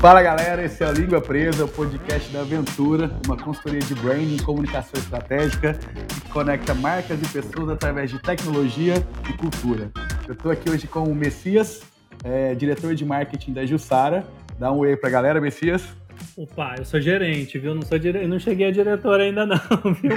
[0.00, 4.36] Fala galera, esse é o Língua Presa, o podcast da Aventura, uma consultoria de branding
[4.36, 8.94] e comunicação estratégica que conecta marcas e pessoas através de tecnologia
[9.28, 9.90] e cultura.
[10.26, 11.82] Eu estou aqui hoje com o Messias,
[12.24, 14.24] é, diretor de marketing da Jussara.
[14.58, 15.86] Dá um oi para a galera, Messias.
[16.34, 17.74] Opa, eu sou gerente, viu?
[17.74, 18.26] Não sou dire...
[18.26, 19.58] não cheguei a diretor ainda não,
[20.00, 20.12] viu?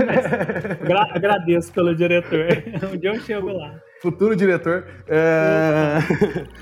[0.81, 2.47] Gra agradeço pelo diretor.
[2.93, 3.75] Um dia eu chego lá.
[4.02, 4.86] Futuro diretor.
[5.09, 5.97] É...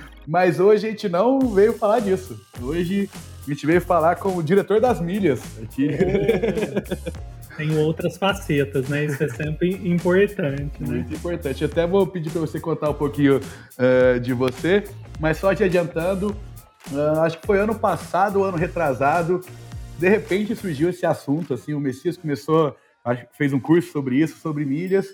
[0.27, 2.39] Mas hoje a gente não veio falar disso.
[2.61, 3.09] Hoje
[3.45, 5.89] a gente veio falar com o diretor das milhas aqui.
[5.89, 7.31] É.
[7.57, 9.05] Tem outras facetas, né?
[9.05, 10.81] Isso é sempre importante.
[10.81, 10.87] Né?
[10.87, 11.65] Muito importante.
[11.65, 14.83] Até vou pedir para você contar um pouquinho uh, de você,
[15.19, 16.35] mas só te adiantando,
[16.91, 19.41] uh, acho que foi ano passado, ano retrasado,
[19.97, 22.75] de repente surgiu esse assunto, assim, o Messias começou,
[23.33, 25.07] fez um curso sobre isso, sobre milhas,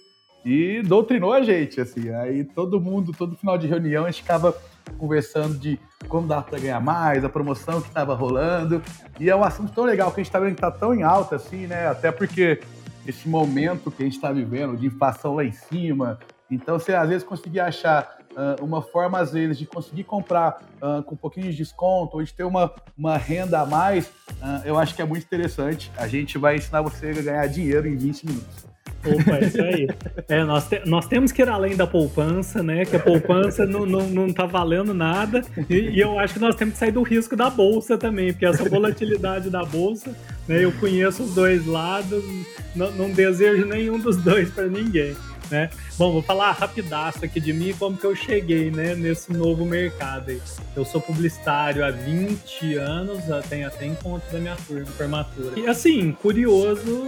[0.45, 2.09] e doutrinou a gente, assim.
[2.09, 4.55] Aí todo mundo, todo final de reunião, a gente ficava
[4.97, 8.81] conversando de como dá para ganhar mais, a promoção que estava rolando.
[9.19, 11.03] E é um assunto tão legal que a gente está vendo que está tão em
[11.03, 11.87] alta assim, né?
[11.87, 12.59] Até porque
[13.05, 16.19] esse momento que a gente está vivendo de inflação lá em cima.
[16.49, 21.03] Então, você às vezes conseguir achar uh, uma forma, às vezes, de conseguir comprar uh,
[21.03, 24.77] com um pouquinho de desconto, ou de ter uma, uma renda a mais, uh, eu
[24.77, 25.91] acho que é muito interessante.
[25.97, 28.67] A gente vai ensinar você a ganhar dinheiro em 20 minutos.
[29.05, 29.87] Opa, é isso aí.
[30.27, 32.85] É, nós, te, nós temos que ir além da poupança, né?
[32.85, 35.41] Que a poupança não, não, não tá valendo nada.
[35.69, 38.45] E, e, eu acho que nós temos que sair do risco da bolsa também, porque
[38.45, 40.15] essa volatilidade da bolsa,
[40.47, 40.63] né?
[40.63, 42.23] Eu conheço os dois lados,
[42.75, 45.15] não, não desejo nenhum dos dois para ninguém
[45.49, 45.69] né?
[45.97, 50.29] Bom, vou falar rapidaço aqui de mim como que eu cheguei, né, nesse novo mercado
[50.29, 50.41] aí.
[50.75, 55.59] Eu sou publicitário há 20 anos, tenho até encontro da minha turma, formatura.
[55.59, 57.03] E assim, curioso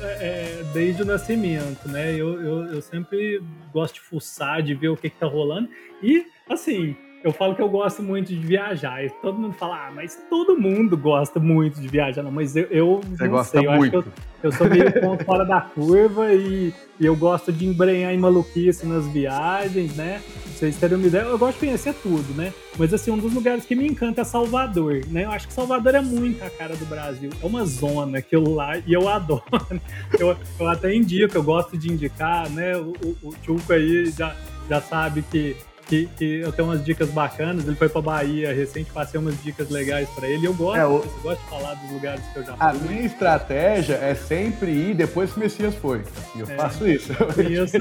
[0.00, 2.12] é, é, desde o nascimento, né?
[2.12, 5.68] Eu, eu, eu sempre gosto de fuçar, de ver o que, que tá rolando.
[6.02, 9.04] E, assim, eu falo que eu gosto muito de viajar.
[9.04, 12.22] E todo mundo fala, ah, mas todo mundo gosta muito de viajar.
[12.22, 13.66] Não, mas eu, eu Você não gosta sei.
[13.66, 13.98] Eu muito.
[13.98, 17.64] acho que eu, eu sou meio ponto fora da curva e, e, eu gosto de
[17.64, 20.20] embrenhar em maluquice nas viagens, né?
[20.20, 22.52] Pra vocês terem uma ideia, eu gosto de conhecer tudo, né?
[22.76, 25.24] Mas assim, um dos lugares que me encanta é Salvador, né?
[25.24, 27.30] Eu acho que Salvador é muito a cara do Brasil.
[27.40, 29.42] É uma zona aquilo lá e eu adoro.
[30.18, 32.76] Eu, eu até indico, eu gosto de indicar, né?
[32.76, 34.36] O, o, o Tchuco aí já,
[34.68, 35.56] já sabe que
[35.86, 37.66] que, que, eu tenho umas dicas bacanas.
[37.66, 40.46] Ele foi pra Bahia recente, passei umas dicas legais para ele.
[40.46, 40.96] Eu gosto, é, o...
[40.96, 42.66] eu gosto de falar dos lugares que eu já fui.
[42.66, 46.02] A minha estratégia é sempre ir depois que o Messias foi.
[46.36, 47.12] Eu é, faço isso.
[47.22, 47.78] Eu conheço,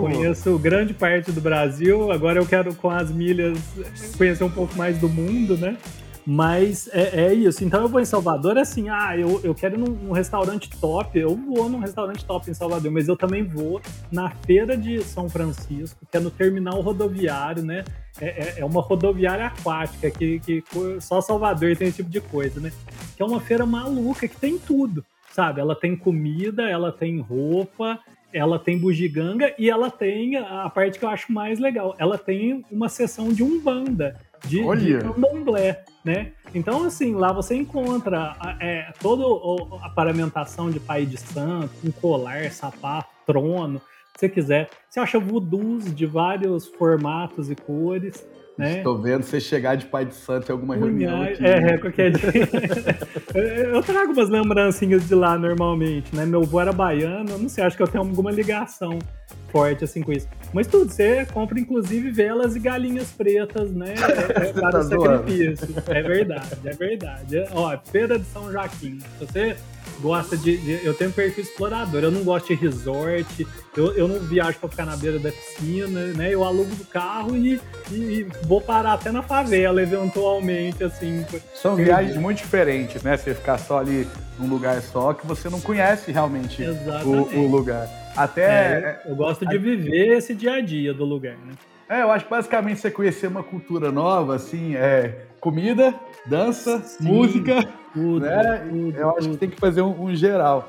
[0.00, 2.10] conheço grande parte do Brasil.
[2.10, 3.58] Agora eu quero, com as milhas,
[4.16, 5.76] conhecer um pouco mais do mundo, né?
[6.32, 7.64] Mas é, é, isso.
[7.64, 11.18] Então eu vou em Salvador, é assim, ah, eu, eu quero num, num, restaurante top,
[11.18, 13.82] eu vou num restaurante top em Salvador, mas eu também vou
[14.12, 17.82] na feira de São Francisco, que é no terminal rodoviário, né?
[18.20, 20.62] É, é, é uma rodoviária aquática, que, que
[21.00, 22.70] só Salvador tem esse tipo de coisa, né?
[23.16, 25.60] Que é uma feira maluca, que tem tudo, sabe?
[25.60, 27.98] Ela tem comida, ela tem roupa,
[28.32, 32.64] ela tem bugiganga e ela tem a parte que eu acho mais legal, ela tem
[32.70, 36.32] uma sessão de umbanda de, de candomblé, né?
[36.54, 39.24] Então, assim, lá você encontra é, toda
[39.84, 43.80] a paramentação de pai de santo, um colar, sapato, trono,
[44.14, 44.70] se você quiser.
[44.88, 48.26] Você acha voodoos de vários formatos e cores.
[48.60, 48.76] Né?
[48.76, 51.22] Estou vendo você chegar de pai de santo em alguma reunião.
[51.22, 51.42] Aqui.
[51.42, 52.48] É, é, qualquer dia.
[53.72, 56.26] eu trago umas lembrancinhas de lá normalmente, né?
[56.26, 58.98] Meu avô era baiano, não sei, acho que eu tenho alguma ligação
[59.50, 60.28] forte assim com isso.
[60.52, 63.94] Mas tudo, você compra inclusive velas e galinhas pretas, né?
[63.94, 65.74] É, é para tá sacrifício.
[65.88, 67.38] É verdade, é verdade.
[67.38, 68.98] É, ó, Feira de São Joaquim.
[69.00, 69.56] Se você
[70.00, 73.46] gosta de, de, Eu tenho um perfil explorador, eu não gosto de resort,
[73.76, 76.32] eu, eu não viajo para ficar na beira da piscina, né?
[76.32, 81.24] Eu alugo do carro e, e, e vou parar até na favela, eventualmente, assim.
[81.54, 83.16] São viagens muito diferentes, né?
[83.16, 84.06] Você ficar só ali
[84.38, 86.62] num lugar só que você não conhece realmente
[87.04, 87.88] o, o, lugar.
[88.16, 88.42] Até.
[88.42, 91.52] É, eu, eu gosto de viver esse dia a dia do lugar, né?
[91.88, 95.92] É, eu acho que basicamente você conhecer uma cultura nova, assim, é comida,
[96.24, 98.58] dança, Sim, música, tudo, né?
[98.58, 100.68] Tudo, eu acho que tem que fazer um, um geral.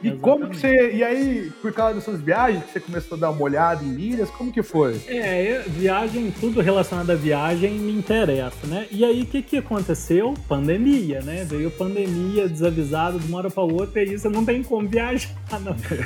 [0.00, 0.20] E Exatamente.
[0.22, 0.92] como que você.
[0.92, 3.88] E aí, por causa das suas viagens, que você começou a dar uma olhada em
[3.88, 5.00] milhas, como que foi?
[5.08, 8.86] É, viagem, tudo relacionado à viagem me interessa, né?
[8.92, 10.34] E aí, o que, que aconteceu?
[10.46, 11.44] Pandemia, né?
[11.44, 15.58] Veio pandemia desavisada de uma hora para outra, e isso não tem como viajar na,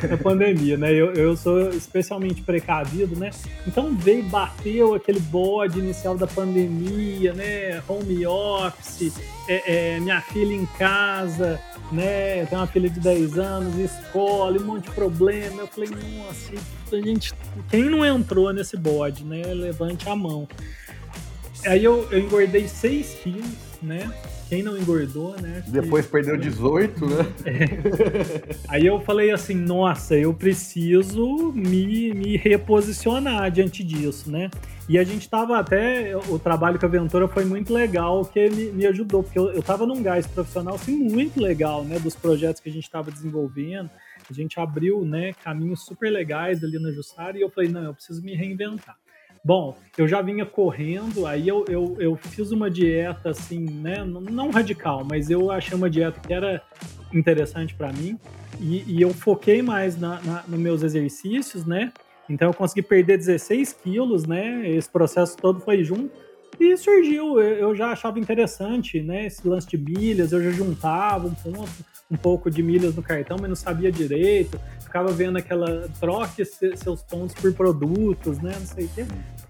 [0.09, 0.91] na pandemia, né?
[0.91, 3.31] Eu, eu sou especialmente precavido, né?
[3.67, 7.83] Então veio, bateu aquele bode inicial da pandemia, né?
[7.87, 9.12] Home office,
[9.47, 11.61] é, é, minha filha em casa
[11.93, 12.47] né?
[12.47, 15.62] Tenho uma filha de 10 anos, escola, um monte de problema.
[15.62, 16.53] Eu falei, nossa,
[16.93, 17.33] a gente,
[17.71, 19.43] quem não entrou nesse bode, né?
[19.55, 20.49] Levante a mão.
[21.65, 23.47] Aí eu, eu engordei 6 quilos,
[23.83, 24.11] né?
[24.53, 25.65] quem não engordou, né?
[25.67, 26.12] Depois que...
[26.12, 27.17] perdeu 18, né?
[27.47, 28.55] É.
[28.69, 34.50] Aí eu falei assim, nossa, eu preciso me, me reposicionar diante disso, né?
[34.88, 36.17] E a gente tava até.
[36.17, 39.62] O trabalho com a Ventura foi muito legal, que me, me ajudou, porque eu, eu
[39.62, 41.99] tava num gás profissional assim, muito legal, né?
[41.99, 43.90] Dos projetos que a gente estava desenvolvendo.
[44.29, 47.94] A gente abriu né, caminhos super legais ali na Jussara e eu falei, não, eu
[47.94, 48.96] preciso me reinventar.
[49.44, 54.05] Bom, eu já vinha correndo, aí eu, eu, eu fiz uma dieta assim, né?
[54.05, 56.62] Não radical, mas eu achei uma dieta que era
[57.12, 58.17] interessante para mim.
[58.61, 61.93] E, e, eu foquei mais na, na, nos meus exercícios, né?
[62.29, 64.69] Então eu consegui perder 16 quilos, né?
[64.69, 66.11] Esse processo todo foi junto.
[66.61, 69.27] E surgiu, eu já achava interessante, né?
[69.27, 71.73] Esse lance de milhas, eu já juntava um ponto,
[72.11, 74.61] um pouco de milhas no cartão, mas não sabia direito.
[74.93, 78.53] Ficava vendo aquela troque seus pontos por produtos, né?
[78.61, 79.06] Não sei o quê.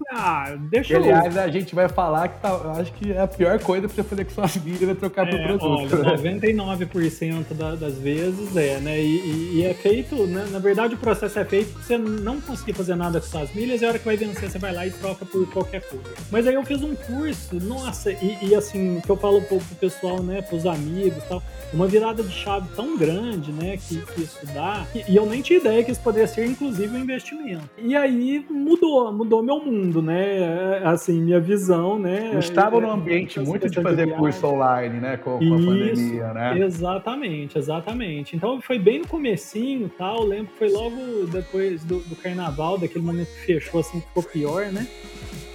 [0.09, 1.01] Ah, deixa eu.
[1.01, 4.03] Aliás, a gente vai falar que tá, acho que é a pior coisa pra você
[4.03, 5.95] fazer com suas milhas é trocar por é, produto.
[5.95, 9.01] Olha, 99% da, das vezes é, né?
[9.01, 10.45] E, e, é feito, né?
[10.51, 13.85] na verdade, o processo é feito você não conseguir fazer nada com suas milhas e
[13.85, 16.05] a hora que vai vencer, você vai lá e troca por qualquer coisa.
[16.31, 19.65] Mas aí eu fiz um curso, nossa, e, e assim, que eu falo um pouco
[19.65, 21.43] pro pessoal, né, pros amigos e tal,
[21.73, 25.41] uma virada de chave tão grande, né, que, que isso dá, e, e eu nem
[25.41, 27.69] tinha ideia que isso poderia ser, inclusive, um investimento.
[27.77, 30.81] E aí mudou, mudou meu mundo, né?
[30.83, 32.29] Assim, minha visão, né?
[32.33, 35.17] Eu estava num ambiente muito de fazer de curso online, né?
[35.17, 36.59] Com, com a pandemia, né?
[36.59, 38.35] Exatamente, exatamente.
[38.35, 40.23] Então foi bem no comecinho tal.
[40.23, 44.67] Lembro que foi logo depois do, do carnaval, daquele momento que fechou, assim, ficou pior,
[44.67, 44.87] né?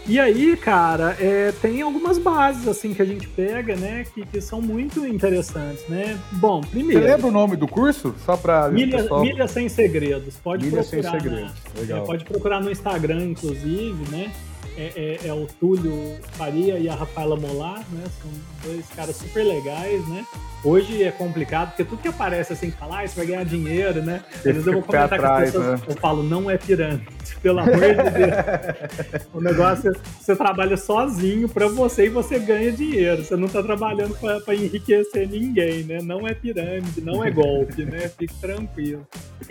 [0.08, 4.40] E aí, cara, é, tem algumas bases assim que a gente pega, né, que, que,
[4.40, 6.18] são muito interessantes, né?
[6.32, 7.02] Bom, primeiro.
[7.02, 8.14] Você lembra o nome do curso?
[8.24, 10.36] Só para Milha, Milha sem segredos.
[10.36, 11.10] Pode Milha procurar.
[11.10, 11.52] Sem segredos.
[11.74, 12.02] Na, Legal.
[12.02, 14.32] É, pode procurar no Instagram, inclusive, né?
[14.78, 14.92] É,
[15.24, 15.92] é, é, o Túlio
[16.34, 18.04] Faria e a Rafaela Molar, né?
[18.22, 18.30] São
[18.62, 20.24] dois caras super legais, né?
[20.62, 24.22] Hoje é complicado, porque tudo que aparece assim, falar, ah, você vai ganhar dinheiro, né?
[24.36, 25.86] Às vezes eu vou comentar atrás, com as pessoas, né?
[25.88, 27.06] eu falo, não é pirâmide,
[27.42, 29.26] pelo amor de Deus.
[29.34, 33.24] o negócio é você trabalha sozinho para você e você ganha dinheiro.
[33.24, 35.98] Você não está trabalhando para enriquecer ninguém, né?
[36.02, 38.08] Não é pirâmide, não é golpe, né?
[38.18, 39.06] Fique tranquilo.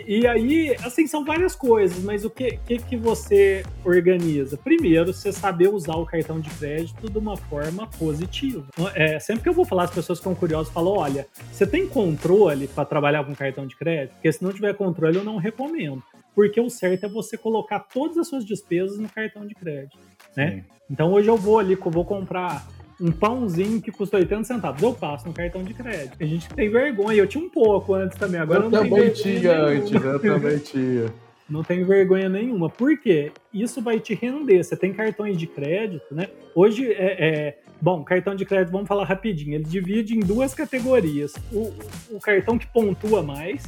[0.06, 4.56] E aí, assim, são várias coisas, mas o que, que, que você organiza?
[4.56, 8.64] Primeiro, você saber usar o cartão de crédito de uma forma positiva.
[8.94, 12.68] É, sempre que eu vou falar, as pessoas ficam curiosas, falam, olha, você tem controle
[12.68, 14.14] para trabalhar com cartão de crédito?
[14.14, 16.02] Porque se não tiver controle, eu não recomendo.
[16.34, 19.98] Porque o certo é você colocar todas as suas despesas no cartão de crédito,
[20.36, 20.64] né?
[20.88, 22.64] Então hoje eu vou ali, eu vou comprar
[23.00, 24.82] um pãozinho que custa 80 centavos.
[24.82, 26.16] Eu passo no cartão de crédito.
[26.20, 27.18] A gente tem vergonha.
[27.18, 28.40] Eu tinha um pouco antes também.
[28.40, 31.12] Agora eu não também tinha antes, eu também tinha.
[31.48, 32.68] Não tenho vergonha nenhuma.
[32.68, 33.32] Por quê?
[33.52, 34.62] Isso vai te render.
[34.62, 36.28] Você tem cartões de crédito, né?
[36.54, 39.54] Hoje é, é Bom, cartão de crédito, vamos falar rapidinho.
[39.54, 41.32] Ele divide em duas categorias.
[41.52, 41.72] O,
[42.10, 43.62] o cartão que pontua mais,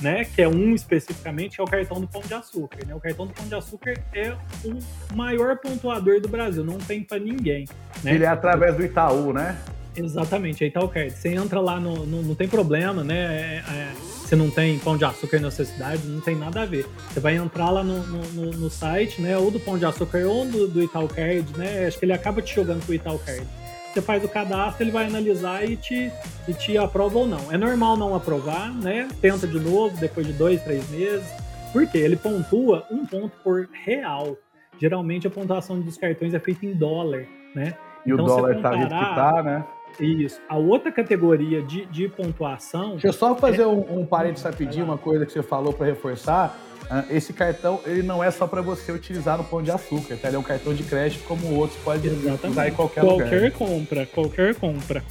[0.00, 0.24] né?
[0.24, 2.86] Que é um especificamente, é o cartão do Pão de Açúcar.
[2.86, 2.94] Né?
[2.94, 4.34] O cartão do Pão de Açúcar é
[4.64, 7.66] o maior pontuador do Brasil, não tem para ninguém.
[8.02, 8.14] Né?
[8.14, 9.58] Ele é através do Itaú, né?
[9.94, 11.18] Exatamente, tá o crédito.
[11.18, 13.14] Você entra lá, no, no, não tem problema, né?
[13.14, 13.92] É, é,
[14.32, 16.86] você não tem pão de açúcar na sua cidade, não tem nada a ver.
[17.10, 19.36] Você vai entrar lá no, no, no site, né?
[19.36, 21.86] Ou do pão de açúcar ou do, do Itaú Card, né?
[21.86, 23.46] Acho que ele acaba te jogando pro Itaú Card.
[23.92, 26.10] Você faz o cadastro, ele vai analisar e te,
[26.48, 27.52] e te aprova ou não.
[27.52, 29.06] É normal não aprovar, né?
[29.20, 31.26] Tenta de novo depois de dois, três meses.
[31.70, 31.98] Por quê?
[31.98, 34.38] Ele pontua um ponto por real.
[34.80, 37.74] Geralmente a pontuação dos cartões é feita em dólar, né?
[38.06, 38.88] E então, o dólar está comparar...
[38.88, 39.64] tá que tá, né?
[40.00, 40.40] Isso.
[40.48, 42.92] A outra categoria de, de pontuação.
[42.92, 43.66] Deixa eu só fazer é...
[43.66, 46.58] um, um parênteses rapidinho, uma coisa que você falou para reforçar.
[46.90, 50.28] Ah, esse cartão ele não é só para você utilizar no pão de açúcar, tá?
[50.28, 52.46] ele é um cartão de crédito como outros pode Exatamente.
[52.48, 53.30] usar em qualquer, qualquer lugar.
[53.30, 55.04] Qualquer compra, qualquer compra.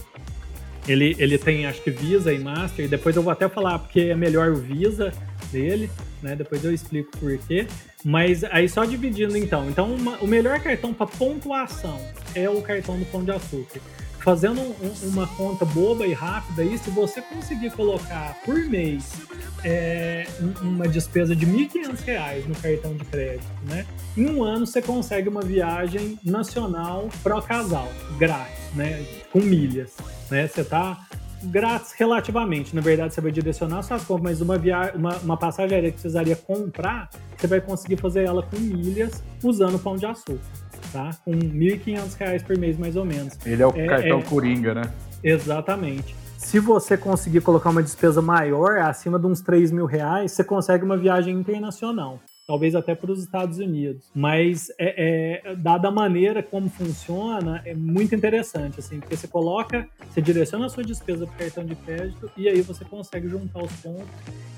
[0.88, 2.88] Ele, ele tem, acho que Visa e Master.
[2.88, 5.12] Depois eu vou até falar porque é melhor o Visa
[5.52, 5.90] dele,
[6.22, 6.36] né?
[6.36, 7.68] Depois eu explico por quê.
[8.04, 9.70] Mas aí só dividindo então.
[9.70, 12.00] Então uma, o melhor cartão para pontuação
[12.36, 13.80] é o cartão do Pão de Açúcar
[14.22, 19.14] fazendo um, uma conta boba e rápida aí, se você conseguir colocar por mês
[19.64, 20.26] é,
[20.62, 23.86] uma despesa de R$ 1.500 no cartão de crédito, né?
[24.16, 27.88] Em um ano você consegue uma viagem nacional para o casal,
[28.18, 29.06] grátis, né?
[29.32, 29.96] Com milhas,
[30.30, 30.48] né?
[30.48, 31.08] Você tá
[31.44, 32.76] grátis relativamente.
[32.76, 34.94] Na verdade, você vai direcionar suas compras, mas uma, via...
[34.96, 39.80] uma, uma passagem aérea que precisaria comprar, você vai conseguir fazer ela com milhas usando
[39.80, 40.40] pão de açúcar
[40.92, 41.12] tá?
[41.24, 43.38] Com R$ 1.500 por mês, mais ou menos.
[43.46, 44.24] Ele é o é, cartão é...
[44.24, 44.92] Coringa, né?
[45.24, 46.16] Exatamente.
[46.38, 50.84] Se você conseguir colocar uma despesa maior, acima de uns 3 mil reais, você consegue
[50.84, 52.20] uma viagem internacional.
[52.48, 54.12] talvez até para os Estados Unidos.
[54.14, 59.88] Mas, é, é, dada a maneira como funciona, é muito interessante, assim, porque você coloca,
[60.10, 63.72] você direciona a sua despesa para cartão de crédito e aí você consegue juntar os
[63.74, 64.08] pontos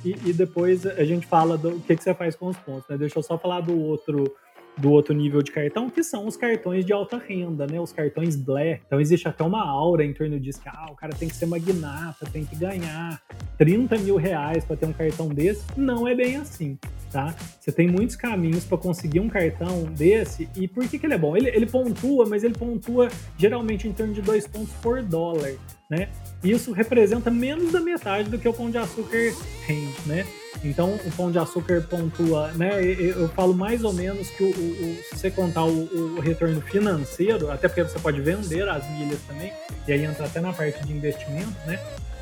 [0.04, 2.90] e, e depois a gente fala do que, que você faz com os pontos.
[2.90, 2.98] Né?
[2.98, 4.34] Deixa eu só falar do outro
[4.78, 7.80] do outro nível de cartão, que são os cartões de alta renda, né?
[7.80, 8.82] Os cartões Black.
[8.86, 11.46] Então existe até uma aura em torno disso que ah, o cara tem que ser
[11.46, 13.22] magnata, tem que ganhar
[13.58, 15.64] 30 mil reais para ter um cartão desse.
[15.78, 16.78] Não é bem assim,
[17.12, 17.36] tá?
[17.60, 20.50] Você tem muitos caminhos para conseguir um cartão desse.
[20.56, 21.38] E por que, que ele é bom?
[21.38, 25.54] Ele, ele pontua, mas ele pontua geralmente em torno de dois pontos por dólar,
[25.90, 26.10] né?
[26.44, 29.34] Isso representa menos da metade do que o pão de açúcar
[29.66, 30.26] rende, né?
[30.64, 32.84] Então, o Pão de Açúcar pontua, né?
[32.84, 37.52] Eu falo mais ou menos que o, o se você contar o, o, retorno financeiro,
[37.52, 39.52] até porque você pode vender as milhas também,
[39.88, 41.80] e aí entra até na parte de investimento, né?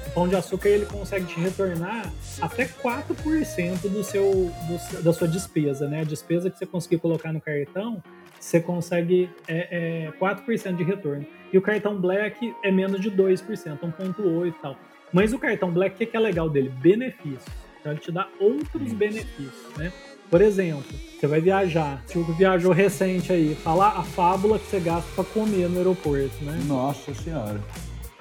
[0.07, 2.11] O Pão de Açúcar ele consegue te retornar
[2.41, 6.01] até 4% do seu, do, da sua despesa, né?
[6.01, 8.01] A despesa que você conseguir colocar no cartão,
[8.39, 11.25] você consegue é, é, 4% de retorno.
[11.53, 14.75] E o cartão Black é menos de 2%, 1,8% e tal.
[15.13, 16.69] Mas o cartão Black, o que é, legal dele?
[16.69, 17.60] Benefícios.
[17.81, 19.91] Então ele te dá outros benefícios, né?
[20.29, 20.85] Por exemplo,
[21.19, 25.67] você vai viajar, o viajou recente aí, fala a fábula que você gasta para comer
[25.67, 26.57] no aeroporto, né?
[26.67, 27.59] Nossa senhora.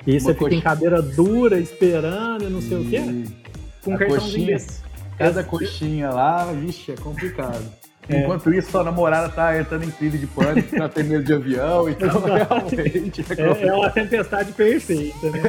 [0.07, 2.81] E Uma você fica em cadeira dura, esperando, não sei e...
[2.81, 3.33] o quê.
[3.85, 4.83] Com um cartãozinho desse.
[5.17, 7.80] Cada coxinha lá, vixe, é complicado.
[8.11, 8.23] É.
[8.23, 11.88] Enquanto isso, sua namorada tá entrando em crise de pânico, tá tendo medo de avião
[11.88, 12.21] e tal.
[12.21, 13.25] Realmente.
[13.37, 15.43] É, é uma tempestade perfeita, né?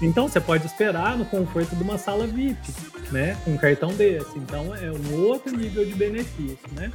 [0.00, 2.72] Então você pode esperar no conforto de uma sala VIP,
[3.10, 3.36] né?
[3.44, 4.38] Com um cartão desse.
[4.38, 6.90] Então é um outro nível de benefício, né?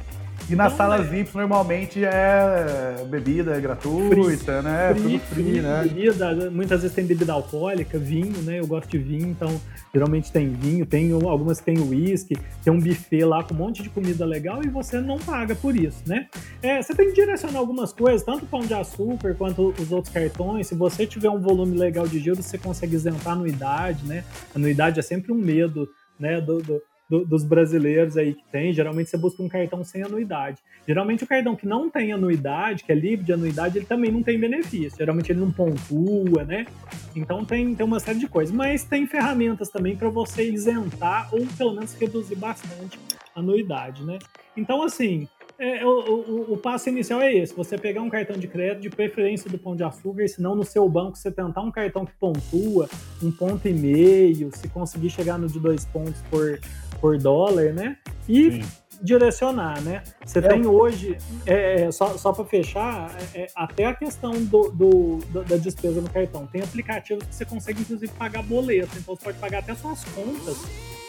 [0.48, 1.10] E nas então, salas é.
[1.10, 4.94] VIP normalmente é bebida gratuita, free, né?
[4.94, 5.82] Free, Tudo free, free, né?
[5.82, 8.60] Bebida, muitas vezes tem bebida alcoólica, vinho, né?
[8.60, 9.60] Eu gosto de vinho, então
[9.92, 13.90] geralmente tem vinho, tem algumas tem uísque, tem um buffet lá com um monte de
[13.90, 16.28] comida legal e você não paga por isso, né?
[16.62, 20.14] É, você tem que direcionar algumas coisas, tanto o pão de açúcar quanto os outros
[20.14, 20.68] cartões.
[20.68, 24.22] Se você tiver um volume legal de giro, você consegue isentar a anuidade, né?
[24.54, 25.88] A anuidade é sempre um medo,
[26.20, 26.40] né?
[26.40, 30.58] do, do do, dos brasileiros aí que tem, geralmente você busca um cartão sem anuidade.
[30.86, 34.22] Geralmente o cartão que não tem anuidade, que é livre de anuidade, ele também não
[34.22, 34.98] tem benefício.
[34.98, 36.66] Geralmente ele não pontua, né?
[37.14, 38.54] Então tem, tem uma série de coisas.
[38.54, 42.98] Mas tem ferramentas também para você isentar ou pelo menos reduzir bastante
[43.34, 44.18] a anuidade, né?
[44.56, 48.46] Então, assim, é, o, o, o, passo inicial é esse: você pegar um cartão de
[48.46, 51.62] crédito, de preferência do Pão de Açúcar, e se não no seu banco você tentar
[51.62, 52.88] um cartão que pontua
[53.22, 56.60] um ponto e meio, se conseguir chegar no de dois pontos por,
[57.00, 57.96] por dólar, né?
[58.28, 58.68] E Sim.
[59.02, 60.02] direcionar, né?
[60.24, 60.42] Você é.
[60.42, 65.18] tem hoje, é, é só, só para fechar, é, é, até a questão do, do,
[65.44, 66.46] da despesa no cartão.
[66.46, 68.96] Tem aplicativos que você consegue, inclusive, pagar boleto.
[68.98, 70.56] Então, você pode pagar até suas contas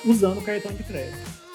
[0.06, 1.48] usando o cartão de crédito.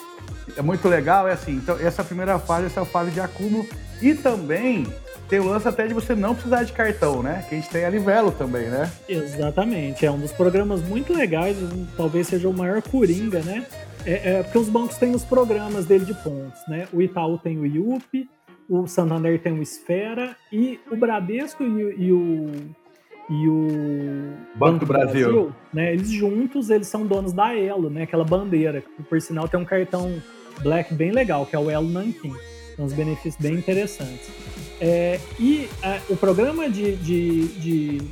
[0.56, 1.52] É muito legal, é assim.
[1.52, 3.66] Então, essa primeira fase, essa é a fase de acúmulo.
[4.00, 4.86] E também
[5.28, 7.44] tem o lance até de você não precisar de cartão, né?
[7.48, 8.90] Que a gente tem a Livelo também, né?
[9.08, 10.04] Exatamente.
[10.04, 11.56] É um dos programas muito legais,
[11.96, 13.64] talvez seja o maior coringa, né?
[14.04, 16.88] É, é, porque os bancos têm os programas dele de pontos, né?
[16.92, 18.28] O Itaú tem o IUP,
[18.68, 22.50] o Santander tem o Esfera e o Bradesco e, e o
[23.30, 25.92] e o Banco, do Brasil, Brasil, né?
[25.92, 28.02] Eles juntos, eles são donos da Elo, né?
[28.02, 30.21] Aquela bandeira, que por sinal tem um cartão
[30.61, 32.32] Black bem legal, que é o Elo Nankin.
[32.76, 34.30] Tem uns benefícios bem interessantes.
[34.80, 38.02] É, e é, o programa de, de, de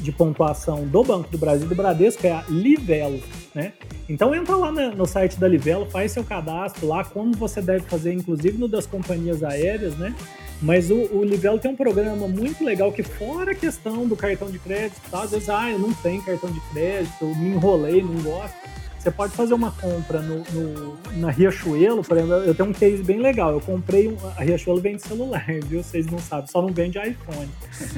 [0.00, 3.20] de pontuação do Banco do Brasil do Bradesco é a Livelo,
[3.54, 3.72] né?
[4.08, 8.12] Então entra lá no site da Livelo, faz seu cadastro lá, como você deve fazer,
[8.12, 10.14] inclusive no das companhias aéreas, né?
[10.62, 14.50] Mas o, o Livelo tem um programa muito legal que fora a questão do cartão
[14.50, 15.22] de crédito, tá?
[15.22, 18.56] às vezes, ah, eu não tenho cartão de crédito, me enrolei, não gosto
[19.06, 23.04] você pode fazer uma compra no, no, na Riachuelo, por exemplo, eu tenho um case
[23.04, 23.52] bem legal.
[23.52, 24.16] Eu comprei um.
[24.36, 25.80] A Riachuelo vende celular, viu?
[25.80, 27.48] Vocês não sabem, só não vende iPhone.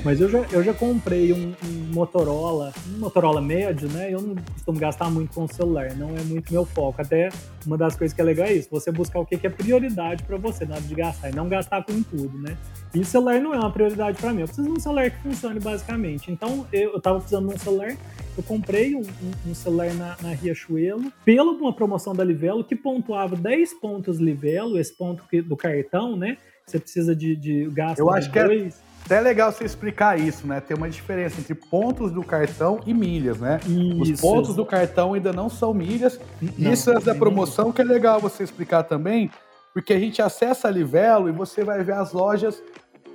[0.04, 4.12] Mas eu já, eu já comprei um, um Motorola, um Motorola médio, né?
[4.12, 7.00] Eu não costumo gastar muito com o celular, não é muito meu foco.
[7.00, 7.30] Até
[7.64, 10.36] uma das coisas que é legal é isso, você buscar o que é prioridade para
[10.36, 12.54] você na hora de gastar e não gastar com tudo, né?
[12.95, 14.40] E celular não é uma prioridade para mim.
[14.40, 16.30] Eu preciso de um celular que funcione basicamente.
[16.33, 17.97] Então eu, eu tava precisando de um celular
[18.38, 22.76] eu comprei um, um, um celular na, na, Riachuelo, pela uma promoção da Livelo, que
[22.76, 26.38] pontuava 10 pontos Livelo, esse ponto que, do cartão, né?
[26.64, 28.71] Você precisa de, de gasto Eu acho que é
[29.04, 30.61] até legal você explicar isso, né?
[30.61, 33.59] Tem uma diferença entre pontos do cartão e milhas, né?
[33.66, 34.12] Isso.
[34.12, 36.21] Os pontos do cartão ainda não são milhas.
[36.57, 39.30] Não, isso é da promoção que é legal você explicar também,
[39.78, 42.61] porque a gente acessa a Livelo e você vai ver as lojas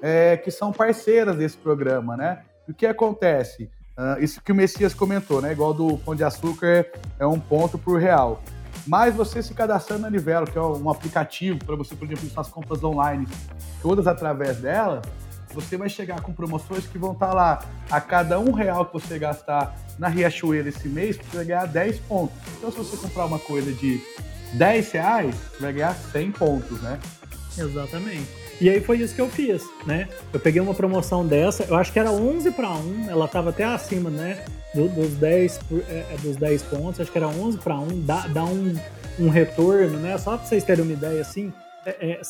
[0.02, 2.44] é, que são parceiras desse programa, né?
[2.70, 3.70] O que acontece?
[3.98, 5.52] Uh, isso que o Messias comentou, né?
[5.52, 6.86] Igual do Pão de Açúcar
[7.20, 8.42] é um ponto por real.
[8.88, 12.48] Mas você se cadastrando na Livelo, que é um aplicativo para você, por exemplo, suas
[12.48, 13.28] compras online,
[13.82, 15.02] todas através dela,
[15.54, 17.66] você vai chegar com promoções que vão estar tá lá.
[17.92, 22.00] A cada um real que você gastar na Riachuelo esse mês, você vai ganhar 10
[22.00, 22.38] pontos.
[22.58, 24.02] Então, se você comprar uma coisa de
[24.54, 27.00] 10 reais, você vai ganhar 100 pontos, né?
[27.58, 28.28] Exatamente.
[28.62, 30.08] E aí foi isso que eu fiz, né?
[30.32, 33.64] Eu peguei uma promoção dessa, eu acho que era 11 para 1, ela estava até
[33.64, 34.46] acima, né?
[34.74, 38.28] Do, dos, 10, é, é, dos 10 pontos, acho que era 11 para 1, dá,
[38.28, 38.76] dá um,
[39.20, 40.18] um retorno, né?
[40.18, 41.52] Só para vocês terem uma ideia assim,
[41.86, 42.22] é, é,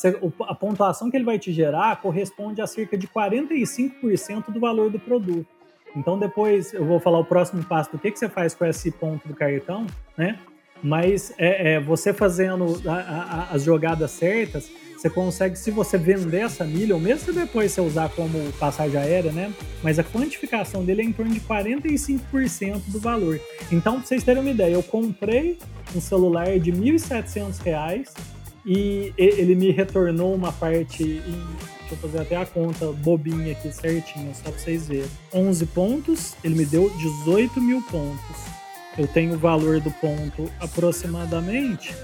[0.48, 4.98] a pontuação que ele vai te gerar corresponde a cerca de 45% do valor do
[4.98, 5.46] produto.
[5.94, 8.90] Então depois eu vou falar o próximo passo do que, que você faz com esse
[8.90, 9.86] ponto do cartão,
[10.18, 10.38] né?
[10.84, 16.40] Mas é, é você fazendo a, a, as jogadas certas, você consegue, se você vender
[16.40, 19.52] essa milha, ou mesmo depois você usar como passagem aérea, né?
[19.82, 23.40] Mas a quantificação dele é em torno de 45% do valor.
[23.72, 25.58] Então, pra vocês terem uma ideia, eu comprei
[25.96, 28.10] um celular de R$ 1.700
[28.66, 31.20] e ele me retornou uma parte em,
[31.80, 35.10] deixa eu fazer até a conta bobinha aqui certinho, só para vocês verem.
[35.32, 36.90] 11 pontos, ele me deu
[37.24, 38.63] 18 mil pontos.
[38.96, 41.94] Eu tenho o valor do ponto aproximadamente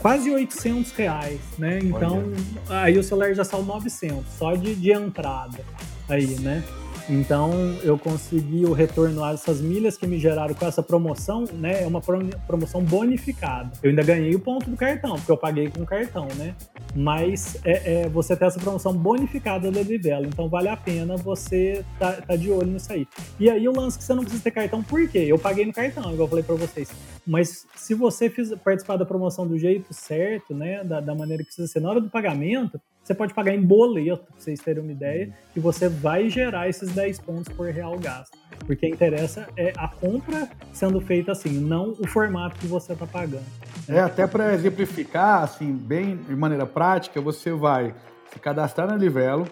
[0.00, 1.78] quase 800 reais, né?
[1.82, 2.24] Então,
[2.68, 2.80] Olha.
[2.82, 5.60] aí o celular já saiu 900, só de, de entrada
[6.08, 6.62] aí, né?
[7.10, 7.50] Então
[7.82, 11.82] eu consegui o retorno dessas milhas que me geraram com essa promoção, né?
[11.82, 13.72] É uma promoção bonificada.
[13.82, 16.54] Eu ainda ganhei o ponto do cartão, porque eu paguei com o cartão, né?
[16.94, 21.84] Mas é, é, você tem essa promoção bonificada da Livelo, então vale a pena você
[21.98, 23.08] tá, tá, de olho nisso aí.
[23.40, 25.18] E aí o lance que você não precisa ter cartão, por quê?
[25.18, 26.92] Eu paguei no cartão, igual eu falei para vocês.
[27.26, 30.84] Mas se você fiz, participar da promoção do jeito certo, né?
[30.84, 34.24] Da, da maneira que precisa ser na hora do pagamento, você pode pagar em boleto,
[34.24, 35.32] pra vocês terem uma ideia, uhum.
[35.56, 38.38] e você vai gerar esses 10 pontos por real gasto.
[38.66, 43.44] Porque interessa é a compra sendo feita assim, não o formato que você está pagando.
[43.88, 47.94] É, até para exemplificar, assim, bem de maneira prática, você vai
[48.32, 49.46] se cadastrar na Livelo,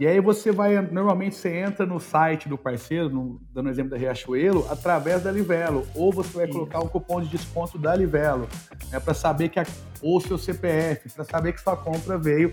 [0.00, 3.96] e aí você vai, normalmente você entra no site do parceiro, no, dando exemplo da
[3.96, 6.52] Riachuelo, através da Livelo, ou você vai Sim.
[6.54, 8.48] colocar um cupom de desconto da Livelo,
[8.90, 9.66] né, para saber que a,
[10.00, 12.50] ou seu CPF, para saber que sua compra veio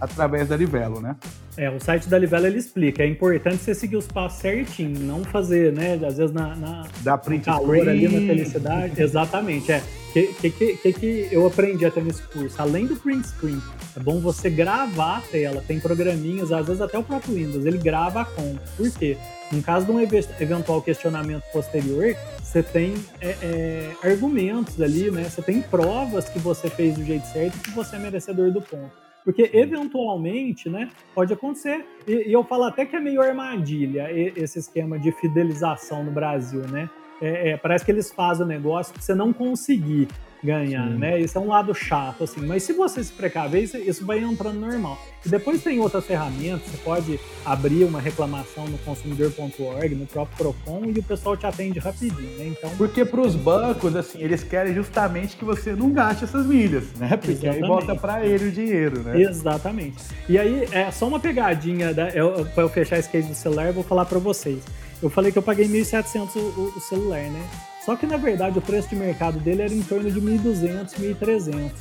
[0.00, 1.16] através da Livelo, né?
[1.56, 5.24] É, o site da Livelo ele explica, é importante você seguir os passos certinho, não
[5.24, 9.82] fazer, né, às vezes na, na da print calor ali na felicidade, exatamente, é.
[10.12, 12.60] O que, que, que, que eu aprendi até nesse curso?
[12.60, 13.58] Além do print screen,
[13.96, 15.64] é bom você gravar a tela.
[15.66, 18.62] Tem programinhas, às vezes até o próprio Windows, ele grava a conta.
[18.76, 19.16] Por quê?
[19.50, 25.24] No caso de um eventual questionamento posterior, você tem é, é, argumentos ali, né?
[25.24, 28.60] Você tem provas que você fez do jeito certo e que você é merecedor do
[28.60, 28.92] ponto.
[29.24, 31.86] Porque eventualmente, né, pode acontecer.
[32.06, 36.60] E, e eu falo até que é meio armadilha esse esquema de fidelização no Brasil,
[36.68, 36.90] né?
[37.22, 40.08] É, é, parece que eles fazem o negócio para você não conseguir
[40.42, 40.98] ganhar, Sim.
[40.98, 41.20] né?
[41.20, 42.44] Isso é um lado chato, assim.
[42.44, 44.98] Mas se você se precaver, isso, isso vai entrando normal.
[45.24, 50.86] E depois tem outras ferramentas, você pode abrir uma reclamação no consumidor.org, no próprio Procon,
[50.86, 52.46] e o pessoal te atende rapidinho, né?
[52.48, 52.70] Então...
[52.76, 57.10] Porque para os bancos, assim, eles querem justamente que você não gaste essas milhas, né?
[57.10, 57.62] Porque Exatamente.
[57.62, 59.20] aí volta para ele o dinheiro, né?
[59.20, 60.02] Exatamente.
[60.28, 63.68] E aí, é só uma pegadinha, da, eu, para eu fechar esse case do celular,
[63.68, 64.60] eu vou falar para vocês.
[65.02, 67.44] Eu falei que eu paguei 1.700 o, o celular, né?
[67.84, 71.72] Só que na verdade o preço de mercado dele era em torno de 1.200, 1.300.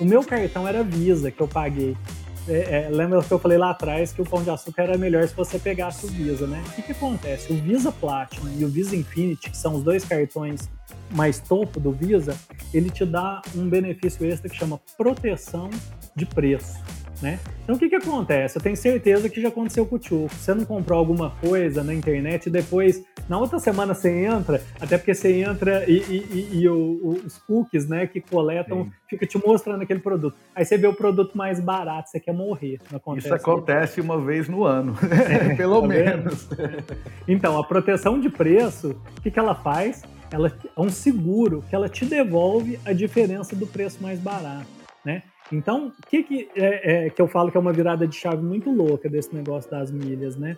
[0.00, 1.96] O meu cartão era Visa que eu paguei.
[2.48, 5.28] É, é, lembra que eu falei lá atrás que o Pão de Açúcar era melhor
[5.28, 6.62] se você pegasse o Visa, né?
[6.66, 7.52] O que, que acontece?
[7.52, 10.68] O Visa Platinum e o Visa Infinity, que são os dois cartões
[11.10, 12.34] mais topo do Visa,
[12.72, 15.70] ele te dá um benefício extra que chama proteção
[16.16, 16.80] de preço.
[17.22, 17.38] Né?
[17.62, 18.58] Então o que, que acontece?
[18.58, 20.28] Eu tenho certeza que já aconteceu com o Tchuco.
[20.34, 24.98] Você não comprou alguma coisa na internet e depois, na outra semana você entra, até
[24.98, 28.92] porque você entra e, e, e, e o, os cookies né, que coletam Sim.
[29.08, 30.36] fica te mostrando aquele produto.
[30.52, 32.80] Aí você vê o produto mais barato, você quer morrer.
[32.92, 34.96] Acontece Isso acontece uma vez no ano,
[35.30, 36.48] é, pelo tá menos.
[37.28, 40.02] Então, a proteção de preço, o que, que ela faz?
[40.32, 44.66] Ela é um seguro que ela te devolve a diferença do preço mais barato.
[45.04, 45.22] Né?
[45.52, 48.42] Então, o que, que, é, é, que eu falo que é uma virada de chave
[48.42, 50.56] muito louca desse negócio das milhas, né?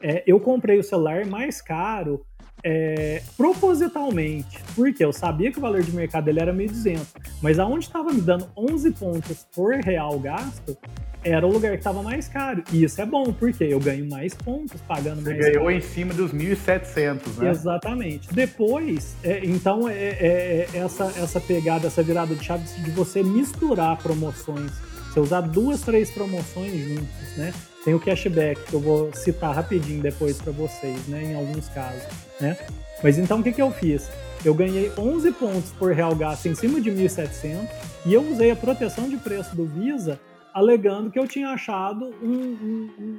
[0.00, 2.24] É, eu comprei o celular mais caro
[2.64, 7.00] é, propositalmente, porque eu sabia que o valor de mercado dele era 1.200,
[7.42, 10.76] mas aonde estava me dando 11 pontos por real gasto,
[11.22, 12.62] era o lugar que estava mais caro.
[12.72, 15.44] E isso é bom, porque eu ganho mais pontos pagando Você mais.
[15.44, 15.76] Você ganhou caro.
[15.76, 17.50] em cima dos 1.700, né?
[17.50, 18.32] Exatamente.
[18.32, 23.22] Depois, é, então, é, é, é, essa, essa pegada, essa virada de chave de você
[23.22, 24.70] misturar promoções.
[25.12, 27.52] Você usar duas, três promoções juntas, né?
[27.86, 31.22] Tem o cashback, que eu vou citar rapidinho depois para vocês, né?
[31.22, 32.02] Em alguns casos,
[32.38, 32.58] né?
[33.02, 34.10] Mas então, o que, que eu fiz?
[34.44, 37.68] eu ganhei 11 pontos por real gasto em cima de 1.700
[38.04, 40.20] e eu usei a proteção de preço do Visa
[40.54, 43.18] alegando que eu tinha achado um, um, um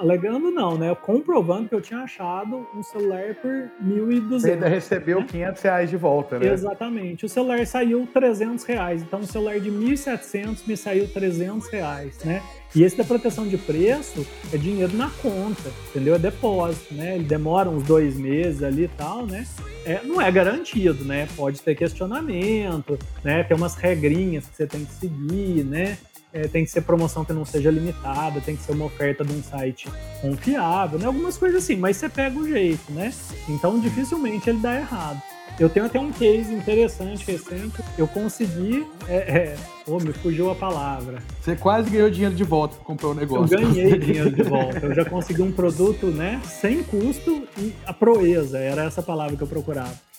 [0.00, 0.94] alegando não, né?
[0.94, 4.40] Comprovando que eu tinha achado um celular por 1.200.
[4.40, 5.26] Você ainda recebeu né?
[5.28, 6.52] 500 reais de volta, né?
[6.52, 7.26] Exatamente.
[7.26, 9.02] O celular saiu 300 reais.
[9.02, 12.42] Então, um celular de 1.700 me saiu 300 reais, né?
[12.74, 16.14] E esse da proteção de preço é dinheiro na conta, entendeu?
[16.14, 17.16] É depósito, né?
[17.16, 19.44] Ele demora uns dois meses ali e tal, né?
[19.84, 21.28] É, não é garantido, né?
[21.36, 23.42] Pode ter questionamento, né?
[23.42, 25.98] Tem umas regrinhas que você tem que seguir, né?
[26.32, 29.32] É, tem que ser promoção que não seja limitada, tem que ser uma oferta de
[29.32, 29.88] um site
[30.20, 31.06] confiável, né?
[31.06, 33.12] Algumas coisas assim, mas você pega o jeito, né?
[33.48, 35.20] Então dificilmente ele dá errado.
[35.58, 37.82] Eu tenho até um case interessante recente.
[37.98, 38.86] Eu consegui.
[39.06, 41.22] É, é, oh, me fugiu a palavra.
[41.38, 43.58] Você quase ganhou dinheiro de volta para comprar o um negócio.
[43.58, 44.78] Eu ganhei dinheiro de volta.
[44.78, 46.40] Eu já consegui um produto, né?
[46.44, 48.58] Sem custo e a proeza.
[48.58, 50.09] Era essa palavra que eu procurava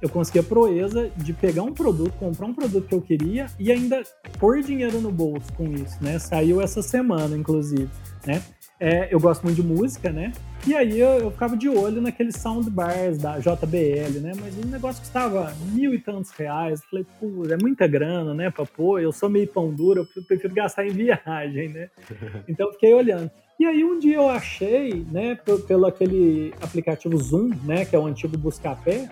[0.00, 3.72] eu consegui a proeza de pegar um produto, comprar um produto que eu queria e
[3.72, 4.02] ainda
[4.38, 6.18] pôr dinheiro no bolso com isso, né?
[6.18, 7.88] Saiu essa semana, inclusive,
[8.26, 8.42] né?
[8.78, 10.32] É, eu gosto muito de música, né?
[10.66, 14.32] E aí eu, eu, ficava de olho naqueles soundbars da JBL, né?
[14.38, 16.80] Mas o negócio custava mil e tantos reais.
[16.82, 18.50] Eu falei, pô, é muita grana, né?
[18.50, 21.88] Pra pôr, eu sou meio pão duro, eu prefiro gastar em viagem, né?
[22.46, 23.30] Então eu fiquei olhando.
[23.58, 28.04] E aí um dia eu achei, né, pelo aquele aplicativo Zoom, né, que é o
[28.04, 29.08] antigo Buscapé,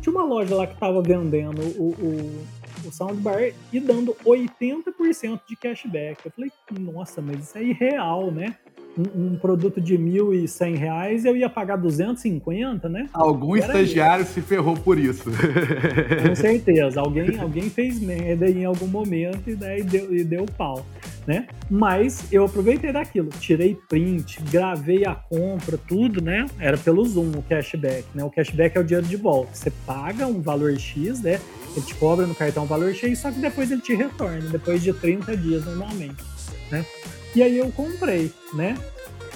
[0.00, 5.56] tinha uma loja lá que estava vendendo o, o, o soundbar e dando 80% de
[5.56, 6.24] cashback.
[6.24, 8.56] Eu falei, nossa, mas isso é irreal, né?
[8.96, 13.08] um, um produto de R$ reais eu ia pagar 250, né?
[13.12, 15.24] Algum estagiário se ferrou por isso.
[15.24, 17.00] Com certeza.
[17.00, 20.84] Alguém, alguém fez merda em algum momento e daí deu, e deu pau,
[21.26, 21.46] né?
[21.68, 23.28] Mas eu aproveitei daquilo.
[23.40, 26.46] Tirei print, gravei a compra, tudo, né?
[26.58, 28.24] Era pelo Zoom o cashback, né?
[28.24, 29.50] O cashback é o dinheiro de volta.
[29.54, 31.40] Você paga um valor X, né?
[31.76, 34.82] Ele te cobra no cartão um valor X, só que depois ele te retorna, depois
[34.82, 36.22] de 30 dias normalmente,
[36.70, 36.86] né?
[37.34, 38.76] E aí eu comprei, né?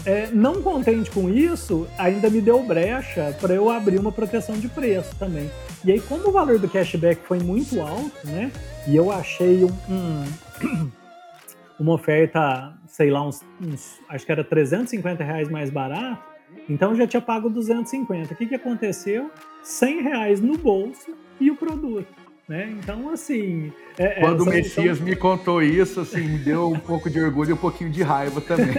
[0.07, 4.66] É, não contente com isso, ainda me deu brecha para eu abrir uma proteção de
[4.68, 5.50] preço também.
[5.85, 8.50] E aí, como o valor do cashback foi muito alto, né?
[8.87, 10.90] E eu achei um, um,
[11.81, 16.23] uma oferta, sei lá, uns, uns, acho que era 350 reais mais barato,
[16.69, 18.35] então eu já tinha pago 250.
[18.35, 19.31] O que, que aconteceu?
[19.62, 22.21] 100 reais no bolso e o produto.
[22.51, 22.77] Né?
[22.83, 23.73] Então, assim.
[23.97, 25.07] É, é Quando o Messias são...
[25.07, 28.40] me contou isso, assim, me deu um pouco de orgulho e um pouquinho de raiva
[28.40, 28.75] também.